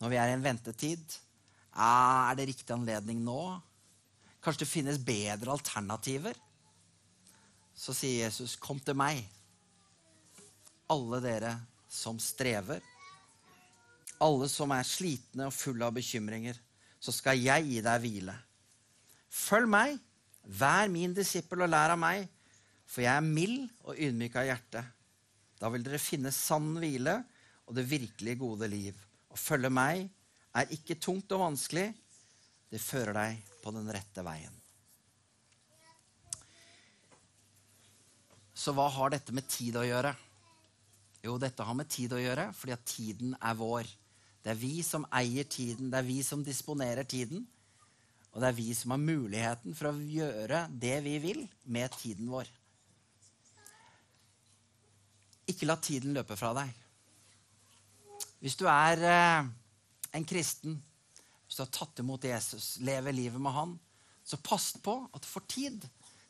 når 0.00 0.12
vi 0.12 0.18
er 0.20 0.30
i 0.30 0.34
en 0.38 0.44
ventetid 0.44 1.16
Er 1.76 2.36
det 2.38 2.46
riktig 2.48 2.72
anledning 2.72 3.18
nå? 3.20 3.58
Kanskje 4.40 4.62
det 4.64 4.70
finnes 4.70 5.02
bedre 5.04 5.52
alternativer? 5.52 6.38
Så 7.76 7.92
sier 7.96 8.24
Jesus, 8.24 8.56
'Kom 8.56 8.80
til 8.80 8.96
meg, 8.96 9.26
alle 10.92 11.20
dere 11.24 11.54
som 11.88 12.18
strever.' 12.20 12.86
Alle 14.20 14.50
som 14.52 14.68
er 14.76 14.84
slitne 14.84 15.46
og 15.48 15.54
fulle 15.56 15.86
av 15.86 15.94
bekymringer, 15.96 16.58
så 17.00 17.12
skal 17.14 17.40
jeg 17.40 17.64
gi 17.64 17.78
deg 17.80 18.02
hvile. 18.02 18.34
Følg 19.32 19.70
meg, 19.72 19.94
vær 20.44 20.90
min 20.92 21.14
disippel 21.16 21.64
og 21.64 21.70
lær 21.72 21.94
av 21.94 22.00
meg, 22.02 22.26
for 22.84 23.00
jeg 23.00 23.14
er 23.14 23.24
mild 23.24 23.70
og 23.86 23.96
ydmyk 23.96 24.36
av 24.36 24.48
hjerte. 24.50 24.82
Da 25.56 25.70
vil 25.72 25.86
dere 25.86 26.02
finne 26.02 26.32
sann 26.34 26.74
hvile 26.76 27.16
og 27.64 27.76
det 27.78 27.88
virkelig 27.88 28.36
gode 28.40 28.68
liv. 28.68 28.96
Å 29.30 29.38
følge 29.38 29.70
meg 29.72 30.08
er 30.58 30.72
ikke 30.74 30.98
tungt 31.00 31.32
og 31.32 31.44
vanskelig. 31.46 31.88
Det 32.70 32.82
fører 32.82 33.16
deg 33.16 33.52
på 33.62 33.72
den 33.74 33.88
rette 33.94 34.24
veien. 34.26 34.56
Så 38.52 38.74
hva 38.76 38.90
har 38.92 39.14
dette 39.14 39.32
med 39.32 39.46
tid 39.48 39.78
å 39.80 39.86
gjøre? 39.86 40.12
Jo, 41.24 41.36
dette 41.40 41.64
har 41.64 41.76
med 41.76 41.88
tid 41.92 42.14
å 42.16 42.20
gjøre 42.20 42.50
fordi 42.56 42.74
at 42.76 42.86
tiden 42.88 43.34
er 43.36 43.56
vår. 43.58 43.88
Det 44.40 44.54
er 44.54 44.60
vi 44.60 44.80
som 44.84 45.04
eier 45.12 45.44
tiden, 45.44 45.90
det 45.92 46.00
er 46.00 46.06
vi 46.06 46.20
som 46.24 46.44
disponerer 46.44 47.04
tiden. 47.04 47.44
Og 48.30 48.40
det 48.40 48.48
er 48.48 48.56
vi 48.56 48.68
som 48.78 48.94
har 48.94 49.02
muligheten 49.02 49.74
for 49.76 49.90
å 49.90 49.96
gjøre 49.98 50.64
det 50.80 50.96
vi 51.04 51.16
vil 51.22 51.42
med 51.68 51.92
tiden 51.98 52.30
vår. 52.30 52.48
Ikke 55.50 55.66
la 55.66 55.76
tiden 55.82 56.14
løpe 56.14 56.38
fra 56.38 56.54
deg. 56.56 56.70
Hvis 58.40 58.56
du 58.56 58.64
er 58.70 59.02
eh, 59.04 59.48
en 60.16 60.24
kristen, 60.24 60.78
hvis 61.44 61.58
du 61.58 61.64
har 61.64 61.72
tatt 61.74 62.00
imot 62.00 62.24
Jesus, 62.24 62.78
lever 62.86 63.12
livet 63.12 63.42
med 63.42 63.52
han, 63.52 63.74
så 64.24 64.38
pass 64.40 64.72
på 64.80 64.94
at 65.10 65.24
du 65.24 65.28
får 65.28 65.44
tid 65.50 65.84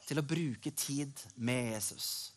til 0.09 0.19
å 0.19 0.27
bruke 0.27 0.73
tid 0.75 1.13
med 1.37 1.75
Jesus. 1.77 2.33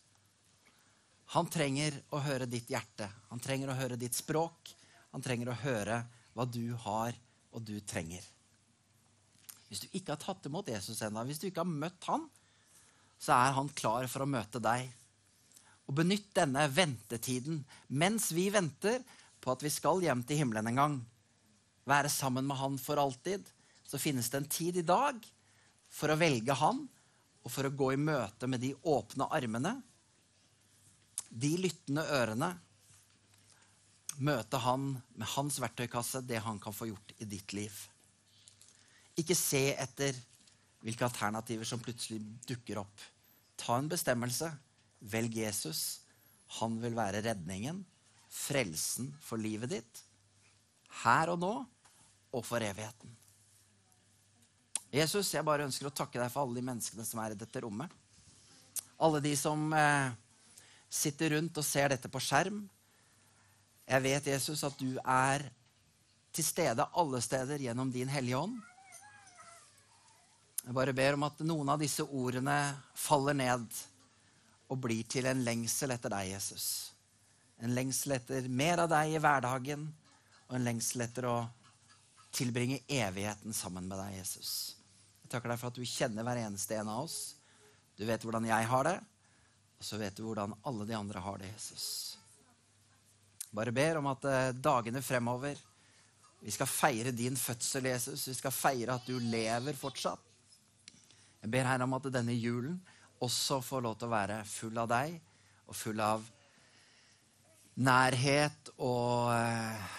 Han 1.34 1.48
trenger 1.50 1.96
å 2.14 2.20
høre 2.22 2.46
ditt 2.50 2.70
hjerte. 2.70 3.08
Han 3.32 3.42
trenger 3.42 3.72
å 3.72 3.78
høre 3.78 3.98
ditt 4.00 4.16
språk. 4.16 4.74
Han 5.16 5.24
trenger 5.24 5.50
å 5.50 5.60
høre 5.64 6.04
hva 6.34 6.46
du 6.50 6.74
har, 6.86 7.16
og 7.54 7.62
du 7.62 7.78
trenger. 7.86 8.24
Hvis 9.70 9.86
du 9.86 9.96
ikke 9.98 10.14
har 10.14 10.22
tatt 10.22 10.46
imot 10.50 10.70
Jesus 10.70 11.02
ennå, 11.06 11.24
hvis 11.26 11.40
du 11.42 11.48
ikke 11.48 11.64
har 11.64 11.70
møtt 11.70 12.10
han, 12.10 12.28
så 13.18 13.38
er 13.38 13.56
han 13.56 13.72
klar 13.74 14.06
for 14.12 14.26
å 14.26 14.30
møte 14.30 14.60
deg 14.62 14.90
og 15.84 15.96
benytt 15.98 16.30
denne 16.36 16.66
ventetiden 16.72 17.60
mens 18.00 18.30
vi 18.36 18.48
venter 18.54 19.02
på 19.44 19.52
at 19.52 19.64
vi 19.64 19.72
skal 19.74 20.04
hjem 20.04 20.24
til 20.28 20.40
himmelen 20.40 20.70
en 20.72 20.80
gang. 20.80 20.98
Være 21.90 22.12
sammen 22.12 22.48
med 22.48 22.58
Han 22.62 22.78
for 22.80 23.00
alltid. 23.02 23.44
Så 23.84 24.00
finnes 24.00 24.30
det 24.32 24.40
en 24.40 24.48
tid 24.50 24.78
i 24.80 24.86
dag 24.88 25.20
for 25.92 26.14
å 26.14 26.20
velge 26.20 26.56
Han 26.56 26.86
og 27.44 27.52
for 27.52 27.68
å 27.68 27.74
gå 27.76 27.92
i 27.94 28.00
møte 28.00 28.48
med 28.48 28.64
de 28.64 28.72
åpne 28.88 29.28
armene, 29.36 29.74
de 31.34 31.56
lyttende 31.58 32.04
ørene. 32.13 32.52
Møte 34.22 34.60
Han 34.62 34.91
med 35.17 35.28
hans 35.34 35.58
verktøykasse, 35.62 36.22
det 36.22 36.43
han 36.46 36.60
kan 36.62 36.76
få 36.76 36.91
gjort 36.91 37.15
i 37.17 37.26
ditt 37.26 37.56
liv. 37.58 37.74
Ikke 39.17 39.38
se 39.38 39.72
etter 39.74 40.17
hvilke 40.84 41.08
alternativer 41.08 41.65
som 41.65 41.82
plutselig 41.82 42.19
dukker 42.46 42.82
opp. 42.84 43.02
Ta 43.58 43.80
en 43.80 43.89
bestemmelse. 43.89 44.52
Velg 45.10 45.36
Jesus. 45.41 46.04
Han 46.60 46.78
vil 46.84 46.96
være 46.96 47.24
redningen, 47.26 47.82
frelsen 48.30 49.10
for 49.24 49.41
livet 49.41 49.74
ditt. 49.74 50.04
Her 51.04 51.34
og 51.34 51.41
nå 51.41 51.54
og 52.34 52.46
for 52.46 52.62
evigheten. 52.62 53.10
Jesus, 54.93 55.32
jeg 55.34 55.46
bare 55.46 55.65
ønsker 55.65 55.89
å 55.89 55.96
takke 55.96 56.19
deg 56.22 56.30
for 56.30 56.46
alle 56.46 56.60
de 56.60 56.67
menneskene 56.67 57.06
som 57.08 57.22
er 57.24 57.34
i 57.34 57.39
dette 57.39 57.63
rommet. 57.65 57.89
Alle 59.02 59.24
de 59.26 59.34
som 59.38 59.65
eh, 59.74 60.13
sitter 60.94 61.34
rundt 61.38 61.58
og 61.58 61.66
ser 61.66 61.94
dette 61.94 62.12
på 62.12 62.22
skjerm. 62.22 62.62
Jeg 63.90 64.06
vet, 64.06 64.30
Jesus, 64.36 64.62
at 64.64 64.78
du 64.80 65.00
er 65.02 65.48
til 66.34 66.46
stede 66.46 66.86
alle 66.98 67.22
steder 67.22 67.62
gjennom 67.62 67.92
din 67.94 68.10
Hellige 68.10 68.40
Ånd. 68.40 68.60
Jeg 70.64 70.76
bare 70.78 70.96
ber 70.96 71.18
om 71.18 71.26
at 71.28 71.42
noen 71.44 71.74
av 71.74 71.82
disse 71.82 72.06
ordene 72.06 72.58
faller 72.96 73.36
ned 73.36 73.66
og 74.72 74.80
blir 74.86 75.04
til 75.12 75.28
en 75.28 75.44
lengsel 75.44 75.92
etter 75.94 76.14
deg, 76.14 76.32
Jesus. 76.32 76.68
En 77.60 77.74
lengsel 77.76 78.16
etter 78.16 78.48
mer 78.48 78.86
av 78.86 78.90
deg 78.94 79.18
i 79.18 79.20
hverdagen, 79.22 79.90
og 80.48 80.56
en 80.56 80.66
lengsel 80.66 81.04
etter 81.04 81.28
å 81.28 81.38
tilbringe 82.34 82.80
evigheten 82.88 83.54
sammen 83.54 83.90
med 83.90 84.00
deg, 84.00 84.16
Jesus. 84.22 84.54
Jeg 85.26 85.34
takker 85.34 85.52
deg 85.52 85.60
for 85.60 85.74
at 85.74 85.78
du 85.78 85.86
kjenner 85.86 86.26
hver 86.26 86.42
eneste 86.46 86.80
en 86.80 86.90
av 86.94 87.04
oss. 87.04 87.18
Du 88.00 88.08
vet 88.08 88.24
hvordan 88.24 88.48
jeg 88.48 88.70
har 88.72 88.88
det, 88.88 88.98
og 89.84 89.88
så 89.88 89.98
vet 90.00 90.15
du 90.15 90.24
hvordan 90.24 90.54
alle 90.63 90.86
de 90.88 90.96
andre 90.96 91.19
har 91.19 91.41
det, 91.41 91.50
Jesus. 91.52 91.86
Bare 93.52 93.74
ber 93.76 93.98
om 94.00 94.08
at 94.08 94.26
eh, 94.32 94.54
dagene 94.56 95.02
fremover 95.04 95.60
vi 96.43 96.52
skal 96.52 96.67
feire 96.67 97.12
din 97.12 97.36
fødsel, 97.39 97.86
Jesus. 97.91 98.28
Vi 98.28 98.36
skal 98.36 98.52
feire 98.56 98.96
at 98.96 99.06
du 99.08 99.17
lever 99.19 99.76
fortsatt. 99.76 100.24
Jeg 101.41 101.52
ber 101.52 101.67
Herre 101.67 101.84
om 101.84 101.96
at 101.96 102.08
denne 102.12 102.36
julen 102.36 102.78
også 103.24 103.60
får 103.63 103.84
lov 103.84 103.98
til 104.00 104.08
å 104.08 104.13
være 104.15 104.39
full 104.48 104.80
av 104.80 104.89
deg 104.91 105.17
og 105.67 105.76
full 105.76 106.00
av 106.04 106.24
nærhet 107.80 108.72
og 108.78 109.32
eh, 109.36 109.89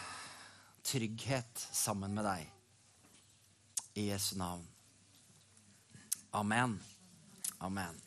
trygghet 0.84 1.66
sammen 1.72 2.16
med 2.16 2.28
deg. 2.28 2.48
I 4.00 4.08
Jesu 4.08 4.32
navn. 4.40 4.64
Amen. 6.32 6.80
Amen. 7.60 8.03